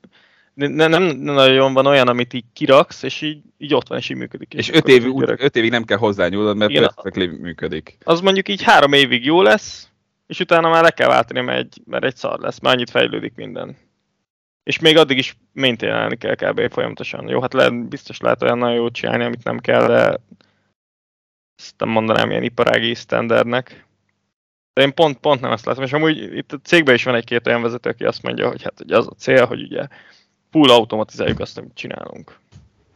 nem, 0.54 0.90
nem, 0.90 1.02
nagyon 1.16 1.72
van 1.72 1.86
olyan, 1.86 2.08
amit 2.08 2.32
így 2.32 2.44
kiraksz, 2.52 3.02
és 3.02 3.20
így, 3.20 3.42
így 3.58 3.74
ott 3.74 3.88
van, 3.88 3.98
és 3.98 4.08
így 4.08 4.16
működik. 4.16 4.54
És, 4.54 4.68
és 4.68 4.76
öt, 4.76 4.88
év, 4.88 5.04
öt 5.16 5.56
évig 5.56 5.70
nem 5.70 5.84
kell 5.84 5.98
hozzányúlnod, 5.98 6.56
mert 6.56 6.72
perfectly 6.72 7.24
működik. 7.24 7.98
Az 8.04 8.20
mondjuk 8.20 8.48
így 8.48 8.62
három 8.62 8.92
évig 8.92 9.24
jó 9.24 9.42
lesz, 9.42 9.88
és 10.26 10.40
utána 10.40 10.68
már 10.68 10.82
le 10.82 10.90
kell 10.90 11.08
váltani, 11.08 11.40
mert 11.40 11.58
egy, 11.58 11.80
mert 11.84 12.04
egy 12.04 12.16
szar 12.16 12.38
lesz, 12.38 12.60
már 12.60 12.74
annyit 12.74 12.90
fejlődik 12.90 13.34
minden. 13.34 13.76
És 14.62 14.78
még 14.78 14.96
addig 14.96 15.18
is 15.18 15.36
maintainálni 15.52 16.16
kell 16.16 16.34
kb. 16.34 16.72
folyamatosan. 16.72 17.28
Jó, 17.28 17.40
hát 17.40 17.52
lehet, 17.52 17.88
biztos 17.88 18.18
lehet 18.18 18.42
olyan 18.42 18.58
nagyon 18.58 18.76
jót 18.76 18.94
csinálni, 18.94 19.24
amit 19.24 19.44
nem 19.44 19.58
kell, 19.58 19.86
de 19.86 20.20
ezt 21.56 21.74
nem 21.78 21.88
mondanám 21.88 22.30
ilyen 22.30 22.42
iparági 22.42 22.94
standardnek. 22.94 23.86
De 24.72 24.82
én 24.82 24.94
pont, 24.94 25.18
pont 25.18 25.40
nem 25.40 25.52
ezt 25.52 25.64
látom, 25.64 25.84
és 25.84 25.92
amúgy 25.92 26.36
itt 26.36 26.52
a 26.52 26.58
cégben 26.62 26.94
is 26.94 27.04
van 27.04 27.14
egy-két 27.14 27.46
olyan 27.46 27.62
vezető, 27.62 27.90
aki 27.90 28.04
azt 28.04 28.22
mondja, 28.22 28.48
hogy 28.48 28.62
hát 28.62 28.78
hogy 28.78 28.92
az 28.92 29.06
a 29.06 29.14
cél, 29.14 29.46
hogy 29.46 29.62
ugye 29.62 29.86
full 30.50 30.70
automatizáljuk 30.70 31.40
azt, 31.40 31.58
amit 31.58 31.74
csinálunk. 31.74 32.38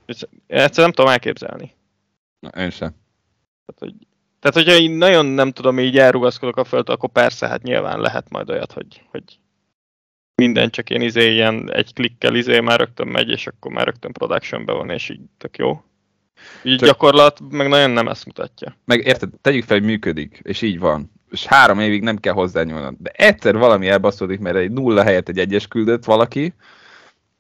Egyszerűen 0.07 0.71
nem 0.75 0.93
tudom 0.93 1.11
elképzelni. 1.11 1.75
Na, 2.39 2.49
én 2.49 2.71
sem. 2.71 2.95
Tehát, 3.67 3.79
hogy 3.79 4.07
tehát, 4.45 4.59
hogyha 4.59 4.81
én 4.83 4.91
nagyon 4.91 5.27
nem 5.27 5.53
tudom, 5.53 5.79
így 5.79 5.99
elrugaszkodok 5.99 6.57
a 6.57 6.65
föld, 6.65 6.89
akkor 6.89 7.11
persze, 7.11 7.49
hát 7.49 7.63
nyilván 7.63 8.01
lehet 8.01 8.31
majd 8.31 8.51
olyat, 8.51 8.73
hogy, 8.73 9.03
hogy 9.11 9.23
minden 10.35 10.71
csak 10.71 10.91
én 10.91 11.01
izé 11.01 11.33
ilyen 11.33 11.73
egy 11.73 11.93
klikkel 11.93 12.35
izé 12.35 12.61
már 12.61 12.79
rögtön 12.79 13.07
megy, 13.07 13.29
és 13.29 13.47
akkor 13.47 13.73
már 13.73 13.85
rögtön 13.85 14.13
productionbe 14.13 14.73
van, 14.73 14.91
és 14.91 15.09
így 15.09 15.21
tök 15.39 15.57
jó. 15.57 15.83
Így 16.63 16.79
csak 16.79 16.89
gyakorlat 16.89 17.41
meg 17.51 17.69
nagyon 17.69 17.91
nem 17.91 18.09
ezt 18.09 18.27
mutatja. 18.27 18.77
Meg 18.85 19.07
érted, 19.07 19.31
tegyük 19.41 19.65
fel, 19.65 19.79
hogy 19.79 19.87
működik, 19.87 20.41
és 20.43 20.63
így 20.63 20.79
van. 20.79 21.13
És 21.31 21.47
három 21.47 21.81
évig 21.81 22.03
nem 22.03 22.17
kell 22.17 22.33
hozzányúlnod. 22.33 22.95
De 22.99 23.11
egyszer 23.11 23.57
valami 23.57 23.89
elbaszódik, 23.89 24.41
mert 24.41 24.57
egy 24.57 24.71
nulla 24.71 25.03
helyett 25.03 25.29
egy 25.29 25.39
egyes 25.39 25.69
küldött 25.69 26.05
valaki, 26.05 26.55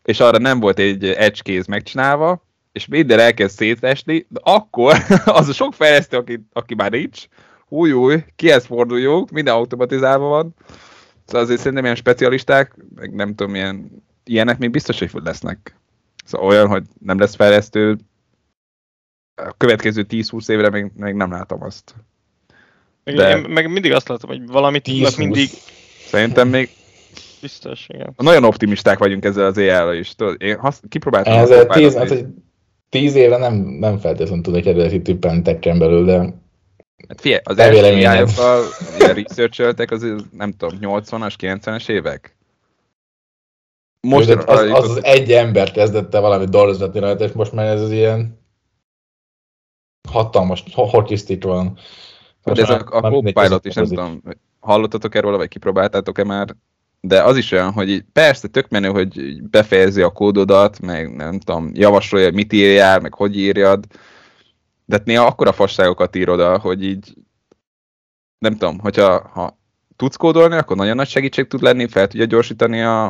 és 0.04 0.20
arra 0.20 0.38
nem 0.38 0.60
volt 0.60 0.78
egy 0.78 1.16
case 1.44 1.64
megcsinálva, 1.68 2.46
és 2.72 2.86
minden 2.86 3.18
elkezd 3.18 3.56
szétesni, 3.56 4.26
de 4.28 4.40
akkor 4.42 4.96
az 5.24 5.48
a 5.48 5.52
sok 5.52 5.74
fejlesztő, 5.74 6.16
aki, 6.16 6.46
aki 6.52 6.74
már 6.74 6.90
nincs, 6.90 7.26
új, 7.68 7.92
új, 7.92 8.24
kihez 8.36 8.64
forduljunk, 8.64 9.30
minden 9.30 9.54
automatizálva 9.54 10.28
van. 10.28 10.54
Szóval 11.24 11.42
azért 11.42 11.58
szerintem 11.58 11.84
ilyen 11.84 11.96
specialisták, 11.96 12.74
meg 12.94 13.14
nem 13.14 13.34
tudom, 13.34 13.54
ilyen, 13.54 14.04
ilyenek 14.24 14.58
még 14.58 14.70
biztos, 14.70 14.98
hogy 14.98 15.10
lesznek. 15.24 15.76
Szóval 16.24 16.48
olyan, 16.48 16.68
hogy 16.68 16.82
nem 17.00 17.18
lesz 17.18 17.34
fejlesztő, 17.34 17.98
a 19.34 19.54
következő 19.56 20.06
10-20 20.08 20.50
évre 20.50 20.70
még, 20.70 20.90
még 20.96 21.14
nem 21.14 21.30
látom 21.30 21.62
azt. 21.62 21.94
De... 23.04 23.36
Én 23.36 23.50
meg 23.50 23.70
mindig 23.70 23.92
azt 23.92 24.08
látom, 24.08 24.30
hogy 24.30 24.46
valamit 24.46 24.82
tudnak 24.82 25.16
mindig... 25.16 25.48
Szerintem 26.06 26.48
még 26.48 26.70
Biztos, 27.44 27.88
igen. 27.88 28.14
Nagyon 28.16 28.44
optimisták 28.44 28.98
vagyunk 28.98 29.24
ezzel 29.24 29.44
az 29.44 29.56
AI-ra 29.56 29.94
is. 29.94 30.14
Tudod, 30.14 30.42
én 30.42 30.58
hasz, 30.58 30.82
kipróbáltam. 30.88 31.32
Ez 31.32 31.50
a 31.50 31.66
tíz, 31.66 31.96
hát, 31.96 32.08
hogy 32.08 32.26
tíz 32.88 33.14
éve 33.14 33.36
nem, 33.36 33.54
nem 33.54 33.98
feltétlenül 33.98 34.42
tudok 34.42 34.66
eredeti 34.66 35.02
tippen 35.02 35.42
tekken 35.42 35.78
belül, 35.78 36.04
de 36.04 36.34
Hát 37.08 37.20
figyelj, 37.20 37.40
az 37.44 37.58
első 37.58 38.06
AI-okkal 38.06 38.62
research 38.98 39.92
az 39.92 40.06
nem 40.30 40.52
tudom, 40.52 40.78
80-as, 40.80 41.34
90-es 41.38 41.88
évek? 41.88 42.36
Most 44.00 44.28
az, 44.28 44.44
az, 44.46 44.70
az, 44.70 44.90
az, 44.90 45.04
egy 45.04 45.32
ember 45.32 45.70
kezdette 45.70 46.20
valamit 46.20 46.50
dolgozatni 46.50 47.00
rajta, 47.00 47.24
és 47.24 47.32
most 47.32 47.52
már 47.52 47.66
ez 47.66 47.80
az 47.80 47.90
ilyen 47.90 48.40
hatalmas 50.08 50.64
hokisztik 50.72 51.44
van. 51.44 51.78
De 52.44 52.62
ez 52.62 52.70
a, 52.70 52.84
a 52.90 53.00
Copilot 53.00 53.64
is, 53.64 53.74
nem 53.74 53.84
tudom, 53.84 54.22
hallottatok 54.60 55.14
erről, 55.14 55.36
vagy 55.36 55.48
kipróbáltátok-e 55.48 56.24
már? 56.24 56.56
De 57.06 57.22
az 57.22 57.36
is 57.36 57.52
olyan, 57.52 57.72
hogy 57.72 58.04
persze 58.12 58.48
tök 58.48 58.68
menő, 58.68 58.88
hogy 58.88 59.42
befejezi 59.42 60.02
a 60.02 60.10
kódodat, 60.10 60.80
meg 60.80 61.16
nem 61.16 61.38
tudom, 61.38 61.70
javasolja, 61.74 62.30
mit 62.30 62.52
írjál, 62.52 63.00
meg 63.00 63.14
hogy 63.14 63.38
írjad, 63.38 63.84
de 64.84 64.96
hát 64.96 65.04
néha 65.04 65.26
akkora 65.26 65.52
fasságokat 65.52 66.16
ír 66.16 66.28
oda, 66.28 66.58
hogy 66.58 66.84
így 66.84 67.14
nem 68.38 68.52
tudom, 68.52 68.78
hogyha 68.78 69.28
ha 69.32 69.58
tudsz 69.96 70.16
kódolni, 70.16 70.56
akkor 70.56 70.76
nagyon 70.76 70.96
nagy 70.96 71.08
segítség 71.08 71.46
tud 71.46 71.62
lenni, 71.62 71.88
fel 71.88 72.06
tudja 72.06 72.26
gyorsítani 72.26 72.82
a, 72.82 73.06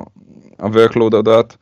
a 0.57 0.69
workloadodat, 0.69 1.59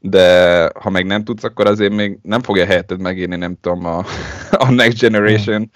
de 0.00 0.62
ha 0.80 0.90
meg 0.90 1.06
nem 1.06 1.24
tudsz, 1.24 1.44
akkor 1.44 1.66
azért 1.66 1.92
még 1.92 2.18
nem 2.22 2.42
fogja 2.42 2.64
helyetted 2.64 3.00
megírni, 3.00 3.36
nem 3.36 3.56
tudom, 3.60 3.84
a, 3.84 4.04
a 4.66 4.70
Next 4.70 4.98
Generation 4.98 5.70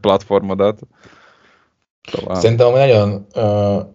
platformodat. 0.00 0.80
Szóval... 2.12 2.34
Szerintem 2.34 2.70
nagyon, 2.70 3.26
uh, 3.34 3.94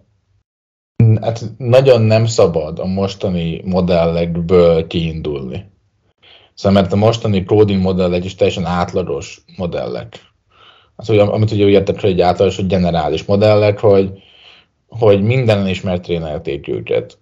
hát 1.21 1.43
nagyon 1.57 2.01
nem 2.01 2.25
szabad 2.25 2.79
a 2.79 2.85
mostani 2.85 3.61
modellekből 3.65 4.87
kiindulni. 4.87 5.69
Szóval 6.53 6.81
mert 6.81 6.93
a 6.93 6.95
mostani 6.95 7.43
coding 7.43 7.81
modellek 7.81 8.25
is 8.25 8.35
teljesen 8.35 8.65
átlagos 8.65 9.41
modellek. 9.57 10.19
Az, 10.95 11.07
hogy, 11.07 11.17
amit 11.17 11.51
ugye 11.51 11.67
értek, 11.67 12.01
hogy 12.01 12.21
átlagos, 12.21 12.55
hogy 12.55 12.67
generális 12.67 13.25
modellek, 13.25 13.79
hogy, 13.79 14.11
hogy 14.87 15.21
minden 15.21 15.67
ismert 15.67 16.01
trénelték 16.01 16.67
őket 16.67 17.17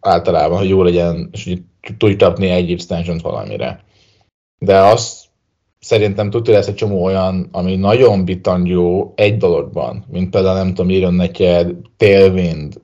általában, 0.00 0.58
hogy 0.58 0.68
jó 0.68 0.82
legyen, 0.82 1.28
és 1.32 1.44
hogy 1.44 1.62
tudj 1.98 2.16
tapni 2.16 2.48
egy 2.48 2.72
extension 2.72 3.18
valamire. 3.22 3.84
De 4.58 4.78
az 4.78 5.24
szerintem 5.78 6.30
tudja 6.30 6.52
lesz 6.54 6.66
egy 6.66 6.74
csomó 6.74 7.04
olyan, 7.04 7.48
ami 7.52 7.76
nagyon 7.76 8.24
bitan 8.24 8.66
jó 8.66 9.12
egy 9.16 9.36
dologban, 9.36 10.04
mint 10.10 10.30
például 10.30 10.56
nem 10.56 10.68
tudom, 10.68 10.90
írjon 10.90 11.14
neked 11.14 11.74
Tailwind 11.96 12.80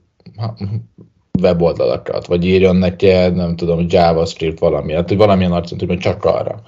weboldalakat, 1.40 2.26
vagy 2.26 2.44
írjon 2.44 2.76
neked, 2.76 3.34
nem 3.34 3.56
tudom, 3.56 3.86
JavaScript 3.88 4.58
valami, 4.58 4.92
hát 4.92 5.08
hogy 5.08 5.16
valamilyen 5.16 5.52
arcot, 5.52 5.82
hogy 5.86 5.98
csak 5.98 6.24
arra. 6.24 6.62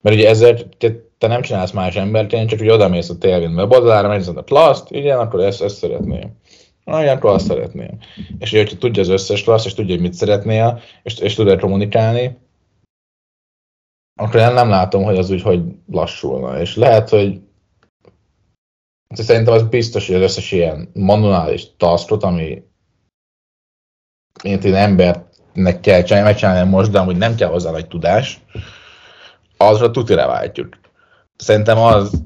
Mert 0.00 0.16
ugye 0.16 0.28
ezért 0.28 0.76
te, 0.76 0.92
te 1.18 1.26
nem 1.26 1.42
csinálsz 1.42 1.70
más 1.70 1.96
embert, 1.96 2.32
én 2.32 2.46
csak 2.46 2.58
hogy 2.58 2.70
odamész 2.70 3.08
a 3.08 3.18
Tailwind 3.18 3.56
weboldalára, 3.56 4.08
megnézed 4.08 4.36
a 4.36 4.44
class 4.44 4.80
igen, 4.88 5.18
akkor 5.18 5.40
ezt, 5.40 5.62
ezt 5.62 5.76
szeretném. 5.76 6.36
Na, 6.84 7.10
akkor 7.10 7.30
azt 7.30 7.46
szeretném. 7.46 7.98
És 8.38 8.52
ugye, 8.52 8.62
hogyha 8.62 8.78
tudja 8.78 9.02
az 9.02 9.08
összes 9.08 9.42
class, 9.42 9.64
és 9.64 9.74
tudja, 9.74 9.94
hogy 9.94 10.02
mit 10.02 10.14
szeretnél, 10.14 10.80
és, 11.02 11.18
és 11.18 11.34
tud 11.34 11.60
kommunikálni, 11.60 12.36
akkor 14.20 14.40
én 14.40 14.52
nem 14.52 14.68
látom, 14.68 15.02
hogy 15.02 15.18
az 15.18 15.30
úgy, 15.30 15.42
hogy 15.42 15.60
lassulna. 15.90 16.60
És 16.60 16.76
lehet, 16.76 17.08
hogy 17.08 17.40
szerintem 19.14 19.54
az 19.54 19.62
biztos, 19.62 20.06
hogy 20.06 20.16
az 20.16 20.22
összes 20.22 20.52
ilyen 20.52 20.90
manuális 20.94 21.76
taskot, 21.76 22.22
ami 22.22 22.62
mint 24.42 24.64
én 24.64 24.74
embernek 24.74 25.80
kell 25.80 26.02
csinálni, 26.02 26.28
megcsinálni 26.28 26.70
most, 26.70 26.90
de 26.90 26.98
amúgy 26.98 27.16
nem 27.16 27.34
kell 27.34 27.48
hozzá 27.48 27.70
nagy 27.70 27.88
tudás, 27.88 28.40
azra 29.56 29.90
tutira 29.90 30.26
váltjuk. 30.26 30.78
Szerintem 31.36 31.78
az 31.78 32.22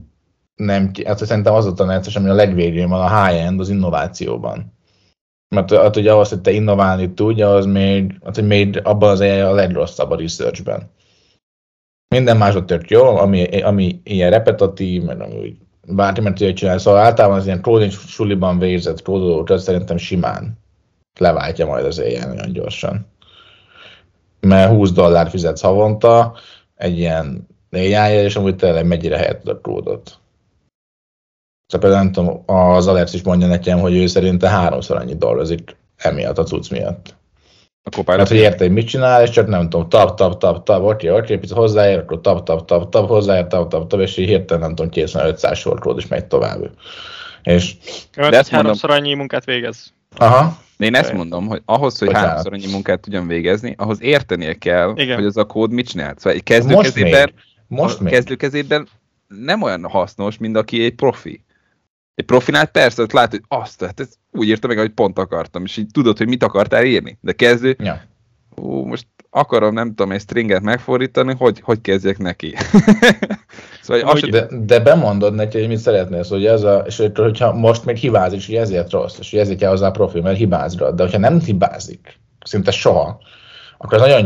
nem, 0.55 0.91
hát 1.05 1.27
szerintem 1.27 1.55
az 1.55 1.67
a 1.67 1.73
tanácsos, 1.73 2.17
ami 2.17 2.29
a 2.29 2.35
legvégén 2.35 2.89
van, 2.89 3.01
a 3.01 3.25
high-end 3.25 3.61
az 3.61 3.69
innovációban. 3.69 4.73
Mert 5.55 5.75
hát, 5.75 5.95
hogy 5.95 6.09
ahhoz, 6.09 6.29
hogy 6.29 6.41
te 6.41 6.51
innoválni 6.51 7.15
tudj, 7.15 7.43
az 7.43 7.67
még, 7.67 8.19
hát, 8.25 8.35
hogy 8.35 8.47
még 8.47 8.81
abban 8.85 9.11
az 9.11 9.21
a 9.21 9.53
legrosszabb 9.53 10.11
a 10.11 10.17
researchben. 10.17 10.91
Minden 12.15 12.37
másod 12.37 12.65
tök 12.65 12.91
jó, 12.91 13.17
ami, 13.17 13.61
ami 13.61 14.01
ilyen 14.05 14.31
repetitív, 14.31 15.03
meg 15.03 15.21
ami 15.21 15.57
bárki 15.87 16.21
mert 16.21 16.37
tudja 16.37 16.55
csinálni. 16.55 16.81
Szóval 16.81 17.01
általában 17.01 17.39
az 17.39 17.47
ilyen 17.47 17.63
coding 17.63 17.91
suliban 17.91 18.59
végzett 18.59 19.03
kódolókat 19.03 19.59
szerintem 19.59 19.97
simán 19.97 20.59
leváltja 21.19 21.67
majd 21.67 21.85
az 21.85 21.99
éjjel 21.99 22.29
nagyon 22.29 22.53
gyorsan. 22.53 23.07
Mert 24.41 24.71
20 24.71 24.93
dollár 24.93 25.31
fizetsz 25.31 25.61
havonta 25.61 26.35
egy 26.75 26.99
ilyen 26.99 27.47
ai 27.71 28.13
és 28.13 28.37
amúgy 28.37 28.57
tényleg 28.57 28.87
mennyire 28.87 29.17
helyett 29.17 29.49
a 29.49 29.61
kódot. 29.61 30.19
Szóval 31.67 31.89
például 31.89 32.03
nem 32.03 32.13
tudom, 32.13 32.43
az 32.47 32.87
Alex 32.87 33.13
is 33.13 33.23
mondja 33.23 33.47
nekem, 33.47 33.79
hogy 33.79 33.97
ő 33.97 34.07
szerinte 34.07 34.49
háromszor 34.49 34.97
annyi 34.97 35.17
dolgozik 35.17 35.77
emiatt 35.97 36.39
a 36.39 36.43
cucc 36.43 36.71
miatt. 36.71 37.15
A 37.85 38.25
hogy 38.29 38.37
érte, 38.37 38.65
hogy 38.65 38.73
mit 38.73 38.87
csinál, 38.87 39.23
és 39.23 39.31
csak 39.31 39.47
nem 39.47 39.69
tudom, 39.69 39.89
tap, 39.89 40.17
tap, 40.17 40.39
tap, 40.39 40.65
tap, 40.65 40.83
oké, 40.83 41.09
oké, 41.09 41.37
picit 41.37 41.57
hozzáér, 41.57 41.99
akkor 41.99 42.21
tap, 42.21 42.45
tap, 42.45 42.67
tap, 42.67 42.91
tap, 42.91 43.09
hozzáér, 43.09 43.47
tap, 43.47 43.71
tap, 43.71 43.89
tap, 43.89 44.01
és 44.01 44.17
így 44.17 44.29
hirtelen 44.29 44.63
nem 44.63 44.75
tudom, 44.75 44.91
készen 44.91 45.27
500 45.27 45.59
sorkód, 45.59 45.99
és 45.99 46.07
megy 46.07 46.25
tovább. 46.25 46.71
És... 47.43 47.77
De 48.17 48.31
ezt 48.31 48.51
háromszor 48.51 48.91
annyi 48.91 49.15
munkát 49.15 49.45
végez. 49.45 49.93
Aha. 50.17 50.59
De 50.77 50.85
én 50.85 50.95
ezt 50.95 51.13
mondom, 51.13 51.47
hogy 51.47 51.63
ahhoz, 51.65 51.99
hogy 51.99 52.09
Bocsánat. 52.09 52.29
háromszor 52.29 52.53
annyi 52.53 52.73
munkát 52.73 53.01
tudjon 53.01 53.27
végezni, 53.27 53.75
ahhoz 53.79 54.03
értenie 54.03 54.55
kell, 54.55 54.93
Igen. 54.97 55.17
hogy 55.17 55.27
az 55.27 55.37
a 55.37 55.45
kód 55.45 55.71
mit 55.71 55.89
csinál. 55.89 56.15
Szóval 56.17 56.33
egy 56.33 56.43
kezdőkezében, 56.43 57.33
Most 57.67 58.01
még. 58.01 58.13
kezdőkezében 58.13 58.89
nem 59.29 59.63
olyan 59.63 59.85
hasznos, 59.89 60.39
mint 60.39 60.57
aki 60.57 60.85
egy 60.85 60.95
profi. 60.95 61.45
Egy 62.15 62.25
profinál 62.25 62.67
persze, 62.67 63.03
ott 63.03 63.13
látod, 63.13 63.31
hogy 63.31 63.61
azt, 63.61 63.85
hát 63.85 64.01
ez 64.01 64.09
úgy 64.31 64.49
írta 64.49 64.67
meg, 64.67 64.79
hogy 64.79 64.91
pont 64.91 65.19
akartam, 65.19 65.65
és 65.65 65.77
így 65.77 65.87
tudod, 65.93 66.19
hogy 66.19 66.29
mit 66.29 66.43
akartál 66.43 66.85
írni. 66.85 67.19
De 67.21 67.33
kezdő, 67.33 67.77
ja. 67.79 68.03
ú, 68.57 68.85
most 68.85 69.07
akarom, 69.31 69.75
nem 69.75 69.89
tudom, 69.89 70.13
egy 70.13 70.21
stringet 70.21 70.63
megfordítani, 70.63 71.35
hogy, 71.39 71.61
hogy 71.61 71.81
kezdjek 71.81 72.19
neki. 72.19 72.55
szóval, 73.83 74.03
hogy, 74.03 74.31
de, 74.31 74.47
de, 74.65 74.81
bemondod 74.81 75.35
neki, 75.35 75.59
hogy 75.59 75.69
mit 75.69 75.79
szeretnél, 75.79 76.23
szóval, 76.23 76.39
hogy 76.39 76.47
ez 76.47 76.63
a, 76.63 76.79
és 76.87 77.03
hogyha 77.15 77.53
most 77.53 77.85
még 77.85 77.97
hibázik, 77.97 78.39
és 78.39 78.47
hogy 78.47 78.55
ezért 78.55 78.91
rossz, 78.91 79.19
és 79.19 79.31
hogy 79.31 79.39
ezért 79.39 79.59
kell 79.59 79.71
hozzá 79.71 79.87
a 79.87 79.91
profi, 79.91 80.21
mert 80.21 80.37
hibázra, 80.37 80.91
de 80.91 81.03
hogyha 81.03 81.19
nem 81.19 81.41
hibázik, 81.41 82.21
szinte 82.45 82.71
soha, 82.71 83.21
akkor 83.79 83.99
az 83.99 84.09
nagyon, 84.09 84.25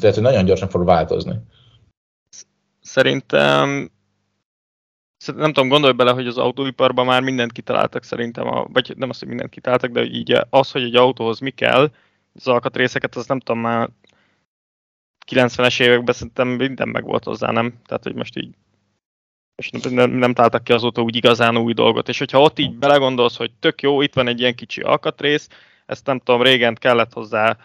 tehát, 0.00 0.14
hogy 0.14 0.24
nagyon 0.24 0.44
gyorsan 0.44 0.68
fog 0.68 0.84
változni. 0.84 1.34
Szerintem 2.80 3.90
nem 5.36 5.52
tudom, 5.52 5.68
gondolj 5.68 5.92
bele, 5.92 6.10
hogy 6.10 6.26
az 6.26 6.38
autóiparban 6.38 7.06
már 7.06 7.22
mindent 7.22 7.52
kitaláltak 7.52 8.04
szerintem, 8.04 8.46
a, 8.46 8.66
vagy 8.72 8.94
nem 8.96 9.08
azt, 9.08 9.18
hogy 9.18 9.28
mindent 9.28 9.50
kitaláltak, 9.50 9.90
de 9.90 10.04
így 10.04 10.40
az, 10.50 10.70
hogy 10.70 10.82
egy 10.82 10.96
autóhoz 10.96 11.38
mi 11.38 11.50
kell, 11.50 11.90
az 12.34 12.46
alkatrészeket, 12.46 13.14
az 13.14 13.26
nem 13.26 13.40
tudom, 13.40 13.60
már 13.60 13.88
90-es 15.30 15.80
években 15.80 16.14
szerintem 16.14 16.48
minden 16.48 16.88
meg 16.88 17.04
volt 17.04 17.24
hozzá, 17.24 17.50
nem? 17.50 17.74
Tehát, 17.86 18.02
hogy 18.02 18.14
most 18.14 18.36
így 18.36 18.54
és 19.58 19.70
nem, 19.70 20.10
nem 20.10 20.34
találtak 20.34 20.64
ki 20.64 20.72
azóta 20.72 21.02
úgy 21.02 21.16
igazán 21.16 21.56
új 21.56 21.72
dolgot. 21.72 22.08
És 22.08 22.18
hogyha 22.18 22.40
ott 22.40 22.58
így 22.58 22.74
belegondolsz, 22.74 23.36
hogy 23.36 23.50
tök 23.60 23.82
jó, 23.82 24.02
itt 24.02 24.14
van 24.14 24.28
egy 24.28 24.40
ilyen 24.40 24.54
kicsi 24.54 24.80
alkatrész, 24.80 25.48
ezt 25.86 26.06
nem 26.06 26.18
tudom, 26.18 26.42
régen 26.42 26.74
kellett 26.74 27.12
hozzá 27.12 27.56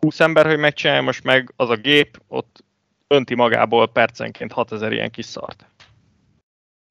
20 0.00 0.20
ember, 0.20 0.46
hogy 0.46 0.58
megcsinálja, 0.58 1.02
most 1.02 1.24
meg 1.24 1.52
az 1.56 1.70
a 1.70 1.76
gép 1.76 2.20
ott 2.28 2.64
önti 3.06 3.34
magából 3.34 3.88
percenként 3.88 4.52
6000 4.52 4.92
ilyen 4.92 5.10
kis 5.10 5.24
szart. 5.24 5.66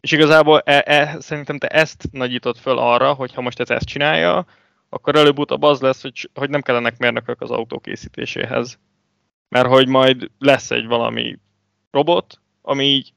És 0.03 0.11
igazából 0.11 0.59
e, 0.59 0.83
e, 0.85 1.19
szerintem 1.19 1.57
te 1.57 1.67
ezt 1.67 2.07
nagyítod 2.11 2.57
föl 2.57 2.77
arra, 2.77 3.13
hogy 3.13 3.33
ha 3.33 3.41
most 3.41 3.59
ez 3.59 3.69
ezt 3.69 3.85
csinálja, 3.85 4.45
akkor 4.89 5.15
előbb-utóbb 5.15 5.61
az 5.61 5.81
lesz, 5.81 6.01
hogy, 6.01 6.29
hogy 6.33 6.49
nem 6.49 6.61
kellenek 6.61 6.97
mérnökök 6.97 7.41
az 7.41 7.51
autó 7.51 7.79
készítéséhez. 7.79 8.79
Mert 9.49 9.67
hogy 9.67 9.87
majd 9.87 10.29
lesz 10.39 10.71
egy 10.71 10.85
valami 10.85 11.39
robot, 11.91 12.41
ami 12.61 12.85
így, 12.85 13.13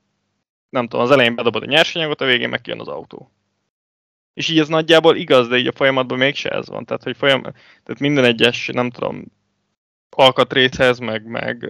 nem 0.68 0.88
tudom, 0.88 1.04
az 1.04 1.10
elején 1.10 1.34
bedobod 1.34 1.62
a 1.62 1.66
nyersanyagot, 1.66 2.20
a 2.20 2.24
végén 2.24 2.48
meg 2.48 2.60
kijön 2.60 2.80
az 2.80 2.88
autó. 2.88 3.30
És 4.34 4.48
így 4.48 4.58
ez 4.58 4.68
nagyjából 4.68 5.16
igaz, 5.16 5.48
de 5.48 5.56
így 5.56 5.66
a 5.66 5.72
folyamatban 5.72 6.18
mégse 6.18 6.50
ez 6.50 6.68
van. 6.68 6.84
Tehát, 6.84 7.02
hogy 7.02 7.16
folyam, 7.16 7.42
tehát 7.42 7.98
minden 7.98 8.24
egyes, 8.24 8.70
nem 8.72 8.90
tudom, 8.90 9.24
alkatrészhez, 10.10 10.98
meg, 10.98 11.24
meg, 11.24 11.68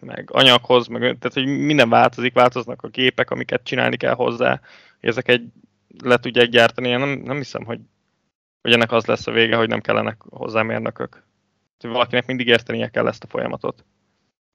meg 0.00 0.28
anyaghoz, 0.32 0.86
meg, 0.86 1.00
tehát 1.00 1.32
hogy 1.32 1.46
minden 1.46 1.88
változik, 1.88 2.34
változnak 2.34 2.82
a 2.82 2.88
gépek, 2.88 3.30
amiket 3.30 3.64
csinálni 3.64 3.96
kell 3.96 4.14
hozzá, 4.14 4.60
ezek 5.00 5.28
egy, 5.28 5.44
le 6.02 6.16
tudják 6.16 6.48
gyártani. 6.48 6.88
Én 6.88 6.98
nem, 6.98 7.08
nem 7.08 7.36
hiszem, 7.36 7.64
hogy, 7.64 7.80
hogy 8.62 8.72
ennek 8.72 8.92
az 8.92 9.06
lesz 9.06 9.26
a 9.26 9.32
vége, 9.32 9.56
hogy 9.56 9.68
nem 9.68 9.80
kellenek 9.80 10.20
hozzá 10.28 10.62
mérnökök. 10.62 11.10
Tehát 11.78 11.96
valakinek 11.96 12.26
mindig 12.26 12.46
értenie 12.46 12.88
kell 12.88 13.08
ezt 13.08 13.24
a 13.24 13.28
folyamatot. 13.28 13.84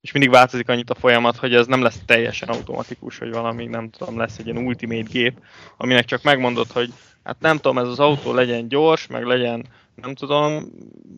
És 0.02 0.12
mindig 0.12 0.32
változik 0.32 0.70
annyit 0.70 0.90
a 0.90 0.96
folyamat, 0.96 1.36
hogy 1.36 1.56
ez 1.56 1.68
nem 1.68 1.82
lesz 1.82 2.02
teljesen 2.06 2.50
automatikus, 2.50 3.18
hogy 3.18 3.32
valami, 3.32 3.66
nem 3.66 3.90
tudom, 3.90 4.18
lesz 4.18 4.38
egy 4.38 4.46
ilyen 4.46 4.66
ultimate 4.66 5.10
gép, 5.12 5.44
aminek 5.78 6.06
csak 6.06 6.24
megmondod, 6.24 6.72
hogy 6.72 6.94
hát 7.24 7.40
nem 7.40 7.56
tudom, 7.58 7.78
ez 7.78 7.88
az 7.88 8.00
autó 8.00 8.34
legyen 8.34 8.68
gyors, 8.68 9.08
meg 9.08 9.26
legyen 9.26 9.66
nem 9.96 10.16
tudom, 10.16 10.72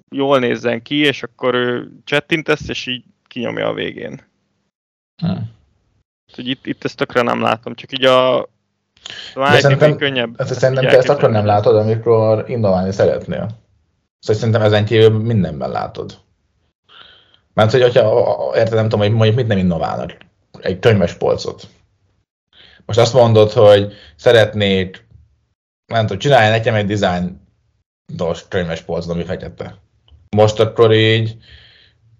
jól 0.10 0.40
nézzen 0.40 0.82
ki, 0.82 0.96
és 0.96 1.24
akkor 1.24 1.54
ő 1.54 1.92
csettintesz, 2.04 2.70
és 2.70 2.88
így 2.88 3.04
kinyomja 3.28 3.68
a 3.68 3.74
végén. 3.74 4.22
Hmm. 5.22 5.54
Hogy 6.36 6.48
itt, 6.48 6.66
itt 6.66 6.84
ezt 6.84 6.98
tökre 6.98 7.22
nem 7.22 7.42
látom, 7.42 7.76
csak 7.76 7.92
így 7.92 8.06
a 8.06 8.48
de 9.34 9.60
szerintem, 9.60 9.98
könnyebb. 9.98 10.40
Ezt 10.40 10.60
szerintem 10.60 10.88
te 10.88 10.98
ezt 10.98 11.10
akkor 11.10 11.30
nem 11.30 11.46
látod, 11.46 11.76
amikor 11.76 12.46
innoválni 12.48 12.92
szeretnél. 12.92 13.48
Szóval 14.20 14.42
szerintem 14.42 14.62
ezen 14.62 14.86
kívül 14.86 15.20
mindenben 15.20 15.70
látod. 15.70 16.18
Mert 17.54 17.72
hogy, 17.72 17.82
hogyha, 17.82 18.52
érted, 18.56 18.74
nem 18.74 18.84
tudom, 18.84 19.00
hogy 19.00 19.12
mondjuk 19.12 19.36
mit 19.36 19.48
nem 19.48 19.58
innoválnak. 19.58 20.18
Egy 20.60 20.80
könyves 20.80 21.14
polcot. 21.14 21.68
Most 22.86 23.00
azt 23.00 23.14
mondod, 23.14 23.52
hogy 23.52 23.94
szeretnék, 24.16 25.05
nem 25.86 26.02
tudom, 26.02 26.18
csinálj 26.18 26.50
nekem 26.50 26.76
egy 26.76 26.86
design 26.86 27.42
dos 28.14 28.48
könyves 28.48 28.82
polcon, 28.82 29.12
ami 29.12 29.24
fekete. 29.24 29.78
Most 30.36 30.60
akkor 30.60 30.94
így, 30.94 31.38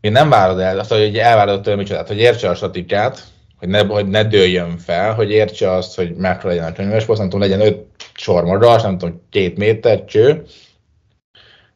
én 0.02 0.12
nem 0.12 0.30
várod 0.30 0.60
el, 0.60 0.80
azt, 0.80 0.92
hogy 0.92 1.18
elvárod 1.18 1.62
tőle 1.62 1.76
micsodát, 1.76 2.08
hogy 2.08 2.18
értse 2.18 2.50
a 2.50 2.56
statikát, 2.56 3.24
hogy 3.58 3.68
ne, 3.68 3.86
hogy 3.86 4.08
ne 4.08 4.24
dőljön 4.24 4.78
fel, 4.78 5.14
hogy 5.14 5.32
értse 5.32 5.72
azt, 5.72 5.96
hogy 5.96 6.16
mekkora 6.16 6.54
legyen 6.54 6.72
a 6.72 6.74
könyvespolc, 6.74 7.20
nem 7.20 7.30
tudom, 7.30 7.50
legyen 7.50 7.66
öt 7.66 7.86
sor 8.14 8.44
magas, 8.44 8.82
nem 8.82 8.98
tudom, 8.98 9.22
két 9.30 9.58
méter, 9.58 10.06
cső, 10.06 10.44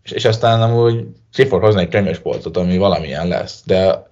és, 0.04 0.12
és 0.12 0.26
aztán 0.26 0.62
amúgy 0.62 1.06
ki 1.32 1.46
fog 1.46 1.62
hozni 1.62 1.82
egy 1.82 1.90
könyvespolcot, 1.90 2.58
ami 2.58 2.78
valamilyen 2.78 3.28
lesz. 3.28 3.62
De 3.66 4.08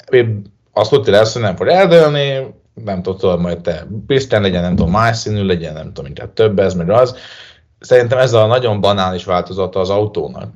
azt 0.72 0.90
tudja 0.90 1.14
lesz, 1.14 1.34
hogy 1.34 1.42
nem 1.42 1.56
fog 1.56 1.68
eldőlni, 1.68 2.56
nem 2.74 3.02
tudom, 3.02 3.42
majd 3.42 3.62
te 3.62 3.88
Pisten 4.08 4.42
legyen, 4.42 4.62
nem 4.62 4.76
tudom, 4.76 4.92
más 4.92 5.18
színű 5.18 5.46
legyen, 5.46 5.74
nem 5.74 5.94
tudom, 5.94 6.06
inkább 6.06 6.34
több 6.34 6.60
ez, 6.60 6.74
meg 6.74 6.90
az. 6.90 7.16
Szerintem 7.80 8.18
ez 8.18 8.34
a 8.34 8.46
nagyon 8.46 8.82
banális 8.82 9.26
változata 9.26 9.80
az 9.80 9.90
autónak. 9.90 10.54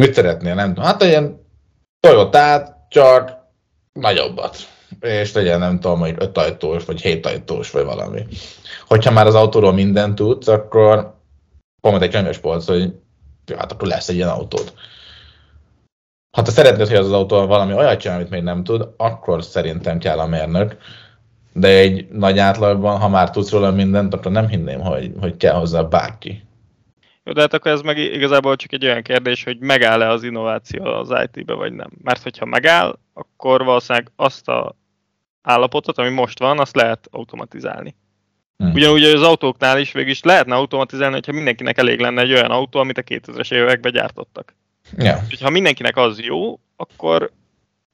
Mit 0.00 0.14
szeretnél, 0.14 0.54
nem 0.54 0.68
tudom, 0.68 0.84
hát 0.84 1.02
ilyen 1.02 1.46
Toyota, 2.00 2.76
csak 2.88 3.36
nagyobbat. 3.92 4.56
És 5.00 5.32
legyen, 5.32 5.58
nem 5.58 5.80
tudom, 5.80 5.98
hogy 5.98 6.14
öt 6.18 6.38
ajtós, 6.38 6.84
vagy 6.84 7.00
hét 7.00 7.26
ajtós, 7.26 7.70
vagy 7.70 7.84
valami. 7.84 8.26
Hogyha 8.86 9.10
már 9.10 9.26
az 9.26 9.34
autóról 9.34 9.72
mindent 9.72 10.14
tudsz, 10.14 10.48
akkor 10.48 11.14
pont 11.80 12.02
egy 12.02 12.10
könyves 12.10 12.38
polc, 12.38 12.66
hogy 12.66 12.94
hát 13.56 13.72
akkor 13.72 13.88
lesz 13.88 14.08
egy 14.08 14.14
ilyen 14.14 14.28
autód. 14.28 14.72
Ha 16.36 16.42
te 16.42 16.50
szeretnéd, 16.50 16.86
hogy 16.86 16.96
az, 16.96 17.06
az 17.06 17.12
autó 17.12 17.46
valami 17.46 17.72
olyat 17.72 18.00
csinál, 18.00 18.16
amit 18.16 18.30
még 18.30 18.42
nem 18.42 18.64
tud, 18.64 18.88
akkor 18.96 19.44
szerintem 19.44 19.98
kell 19.98 20.18
a 20.18 20.26
mérnök. 20.26 20.76
De 21.52 21.68
egy 21.68 22.08
nagy 22.08 22.38
átlagban, 22.38 22.98
ha 22.98 23.08
már 23.08 23.30
tudsz 23.30 23.50
róla 23.50 23.70
mindent, 23.70 24.14
akkor 24.14 24.32
nem 24.32 24.48
hinném, 24.48 24.80
hogy, 24.80 25.12
hogy 25.20 25.36
kell 25.36 25.54
hozzá 25.54 25.82
bárki. 25.82 26.42
Jó, 27.24 27.32
de 27.32 27.40
hát 27.40 27.54
akkor 27.54 27.70
ez 27.70 27.80
meg 27.80 27.98
igazából 27.98 28.56
csak 28.56 28.72
egy 28.72 28.84
olyan 28.84 29.02
kérdés, 29.02 29.44
hogy 29.44 29.58
megáll-e 29.58 30.08
az 30.08 30.22
innováció 30.22 30.84
az 30.84 31.14
IT-be, 31.22 31.54
vagy 31.54 31.72
nem. 31.72 31.90
Mert 32.02 32.22
hogyha 32.22 32.44
megáll, 32.44 32.98
akkor 33.12 33.64
valószínűleg 33.64 34.10
azt 34.16 34.48
a 34.48 34.76
állapotot, 35.42 35.98
ami 35.98 36.08
most 36.08 36.38
van, 36.38 36.58
azt 36.58 36.76
lehet 36.76 37.08
automatizálni. 37.10 37.96
Hmm. 38.56 38.72
Ugyanúgy 38.72 39.02
az 39.02 39.22
autóknál 39.22 39.78
is 39.78 39.92
végig 39.92 40.10
is 40.10 40.22
lehetne 40.22 40.54
automatizálni, 40.54 41.14
hogyha 41.14 41.32
mindenkinek 41.32 41.78
elég 41.78 42.00
lenne 42.00 42.20
egy 42.20 42.32
olyan 42.32 42.50
autó, 42.50 42.78
amit 42.78 42.98
a 42.98 43.02
2000-es 43.02 43.52
években 43.52 43.92
gyártottak. 43.92 44.54
Yeah. 44.96 45.20
Ha 45.40 45.50
mindenkinek 45.50 45.96
az 45.96 46.20
jó, 46.20 46.60
akkor 46.76 47.30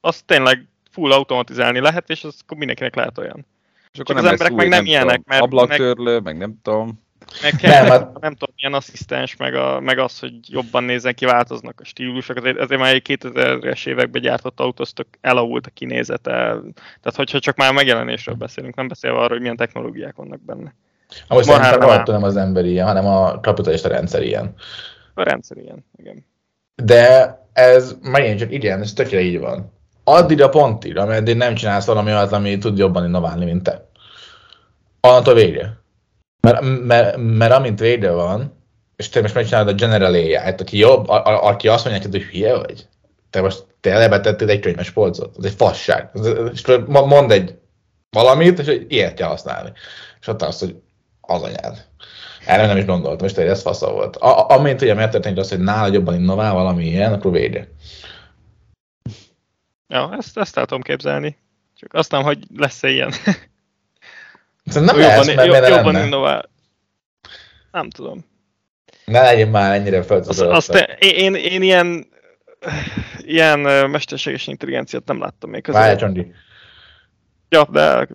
azt 0.01 0.25
tényleg 0.25 0.67
full 0.95 1.11
automatizálni 1.11 1.79
lehet, 1.79 2.09
és 2.09 2.23
az 2.23 2.39
akkor 2.43 2.57
mindenkinek 2.57 2.95
lehet 2.95 3.17
olyan. 3.17 3.45
És 3.93 3.99
akkor 3.99 4.15
az 4.15 4.25
emberek 4.25 4.53
meg 4.53 4.67
nem, 4.67 4.77
nem 4.77 4.85
ilyenek, 4.85 5.21
mert... 5.25 5.41
Ablaktörlő, 5.41 6.13
meg, 6.13 6.23
meg 6.23 6.37
nem 6.37 6.59
tudom. 6.61 7.03
Meg 7.41 7.55
kell, 7.55 7.81
nem, 7.81 7.89
hát... 7.89 8.19
nem 8.19 8.33
tudom, 8.33 8.55
milyen 8.55 8.73
asszisztens, 8.73 9.35
meg, 9.35 9.55
a, 9.55 9.79
meg 9.79 9.99
az, 9.99 10.19
hogy 10.19 10.33
jobban 10.47 10.83
nézzen 10.83 11.13
ki, 11.13 11.25
változnak 11.25 11.79
a 11.79 11.85
stílusok. 11.85 12.37
Azért, 12.37 12.57
azért 12.57 12.81
már 12.81 12.93
egy 12.93 13.17
2000-es 13.23 13.87
években 13.87 14.21
gyártott 14.21 14.59
autóztok 14.59 15.07
elavult 15.21 15.67
a 15.67 15.69
kinézete. 15.73 16.31
Tehát, 17.01 17.15
hogyha 17.15 17.39
csak 17.39 17.55
már 17.55 17.73
megjelenésről 17.73 18.35
beszélünk, 18.35 18.75
nem 18.75 18.87
beszélve 18.87 19.17
arról, 19.17 19.29
hogy 19.29 19.41
milyen 19.41 19.55
technológiák 19.55 20.15
vannak 20.15 20.41
benne. 20.41 20.75
Amúgy 21.27 21.43
szerintem 21.43 21.79
nem, 21.79 22.03
nem 22.05 22.23
az 22.23 22.35
ember 22.35 22.65
ilyen, 22.65 22.85
hanem 22.85 23.05
a 23.05 23.39
kapitalista 23.39 23.87
rendszer 23.87 24.23
ilyen. 24.23 24.53
A 25.13 25.23
rendszer 25.23 25.57
ilyen, 25.57 25.85
igen. 25.97 26.25
De 26.75 27.33
ez 27.53 27.97
megint 28.01 28.39
csak 28.39 28.51
igen, 28.51 28.81
ez 28.81 28.93
tökre 28.93 29.21
így 29.21 29.39
van. 29.39 29.73
Addig 30.07 30.41
a 30.41 30.49
pontig, 30.49 30.97
ameddig 30.97 31.35
nem 31.35 31.55
csinálsz 31.55 31.85
valami 31.85 32.11
olyat, 32.11 32.31
ami 32.31 32.57
tud 32.57 32.77
jobban 32.77 33.05
innoválni, 33.05 33.45
mint 33.45 33.63
te. 33.63 33.89
Annatól 34.99 35.33
végre. 35.33 35.77
Mert, 36.41 36.61
mert, 36.85 37.17
mert 37.17 37.53
amint 37.53 37.79
védő 37.79 38.11
van, 38.11 38.63
és 38.95 39.09
te 39.09 39.21
most 39.21 39.33
megcsinálod 39.33 39.67
a 39.67 39.73
General 39.73 40.13
AI-t, 40.13 40.61
aki 40.61 40.77
jobb, 40.77 41.09
a, 41.09 41.25
a, 41.25 41.47
aki 41.47 41.67
azt 41.67 41.85
mondja 41.85 42.09
hogy 42.11 42.21
hülye 42.21 42.57
vagy, 42.57 42.87
te 43.29 43.41
most 43.41 43.65
te 43.79 43.97
lebetettél 43.97 44.49
egy 44.49 44.59
könyves 44.59 44.91
polcot, 44.91 45.35
ez 45.37 45.45
egy 45.45 45.53
fasság. 45.57 46.09
És 46.53 46.63
mond 46.85 47.31
egy 47.31 47.57
valamit, 48.09 48.59
és 48.59 48.81
ilyet 48.87 49.13
kell 49.13 49.27
használni. 49.27 49.71
És 50.21 50.27
ott 50.27 50.41
azt, 50.41 50.59
hogy 50.59 50.75
az 51.21 51.41
anyád. 51.41 51.85
Erre 52.45 52.65
nem 52.65 52.77
is 52.77 52.85
gondoltam, 52.85 53.27
és 53.27 53.33
tényleg 53.33 53.53
ez 53.53 53.61
fasza 53.61 53.91
volt. 53.91 54.15
A, 54.15 54.49
amint 54.49 54.81
ugye 54.81 54.93
megtörténik 54.93 55.37
az, 55.37 55.49
hogy 55.49 55.59
nála 55.59 55.93
jobban 55.93 56.15
innovál 56.15 56.53
valami 56.53 56.85
ilyen, 56.85 57.13
akkor 57.13 57.31
védje. 57.31 57.67
Ja, 59.87 60.15
ezt, 60.17 60.37
ezt 60.37 60.57
el 60.57 60.65
tudom 60.65 60.81
képzelni. 60.81 61.37
Csak 61.79 61.93
azt 61.93 62.11
nem, 62.11 62.23
hogy 62.23 62.39
lesz-e 62.57 62.89
ilyen. 62.89 63.11
Szerintem 64.65 64.95
nem 64.95 65.09
jobban, 65.09 65.25
lesz, 65.25 65.35
mert 65.35 65.47
jobb, 65.47 65.77
jobban 65.77 66.05
innovál. 66.05 66.49
Nem 67.71 67.89
tudom. 67.89 68.25
Ne 69.05 69.21
legyen 69.21 69.47
már 69.47 69.75
ennyire 69.75 70.03
feltudott. 70.03 70.51
Azt, 70.51 70.69
azt 70.69 70.87
én, 70.99 71.35
én 71.35 71.61
ilyen, 71.61 72.07
ilyen 73.17 73.59
mesterséges 73.89 74.47
intelligenciát 74.47 75.05
nem 75.05 75.19
láttam 75.19 75.49
még. 75.49 75.71
Várj, 75.71 75.95
Csondi. 75.95 76.33
Ja, 77.49 77.67
de 77.71 78.07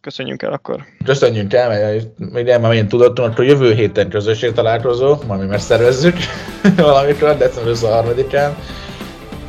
köszönjünk 0.00 0.42
el 0.42 0.52
akkor. 0.52 0.84
Köszönjünk 1.04 1.52
el, 1.52 1.68
mert 1.68 2.06
ugye 2.18 2.58
már 2.58 2.68
megint 2.70 2.88
tudottunk, 2.88 3.32
akkor 3.32 3.44
jövő 3.44 3.74
héten 3.74 4.08
közösség 4.08 4.52
találkozó, 4.52 5.16
majd 5.26 5.48
mi 5.48 5.58
szervezzük 5.58 6.16
valamikor, 6.76 7.36
december 7.36 7.74
23-án. 7.76 8.50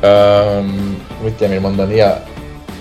Um, 0.02 0.96
mit 1.22 1.36
kell 1.36 1.48
még 1.48 1.60
mondani? 1.60 1.94
Ja, 1.94 2.22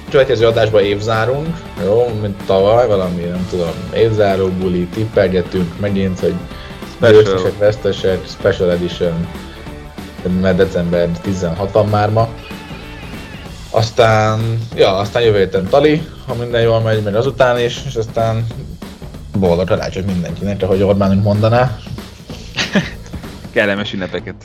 következő 0.10 0.46
adásban 0.46 0.84
évzárunk, 0.84 1.58
jó, 1.84 2.08
mint 2.22 2.44
tavaly, 2.46 2.88
valami, 2.88 3.24
nem 3.24 3.48
tudom, 3.50 3.74
évzáró 3.94 4.48
buli, 4.48 4.86
tippelgetünk 4.86 5.80
megint, 5.80 6.20
hogy 6.20 6.34
győztesek, 7.00 7.58
vesztesek, 7.58 8.28
Special 8.28 8.72
Edition, 8.72 9.28
mert 10.42 10.58
december 10.58 11.10
16 11.22 11.72
van 11.72 11.88
már 11.88 12.10
ma. 12.10 12.30
Aztán, 13.70 14.60
ja, 14.76 14.96
aztán 14.96 15.22
jövő 15.22 15.38
héten 15.38 15.68
Tali, 15.70 16.08
ha 16.28 16.34
minden 16.34 16.62
jól 16.62 16.80
megy, 16.80 17.04
meg 17.04 17.16
azután 17.16 17.60
is, 17.60 17.82
és 17.88 17.96
aztán 17.96 18.48
boldog 19.40 19.68
karácsony 19.68 20.06
mindenkinek, 20.06 20.62
ahogy 20.62 20.82
Orbánunk 20.82 21.24
mondaná. 21.24 21.78
Kellemes 23.52 23.94
ünnepeket. 23.94 24.36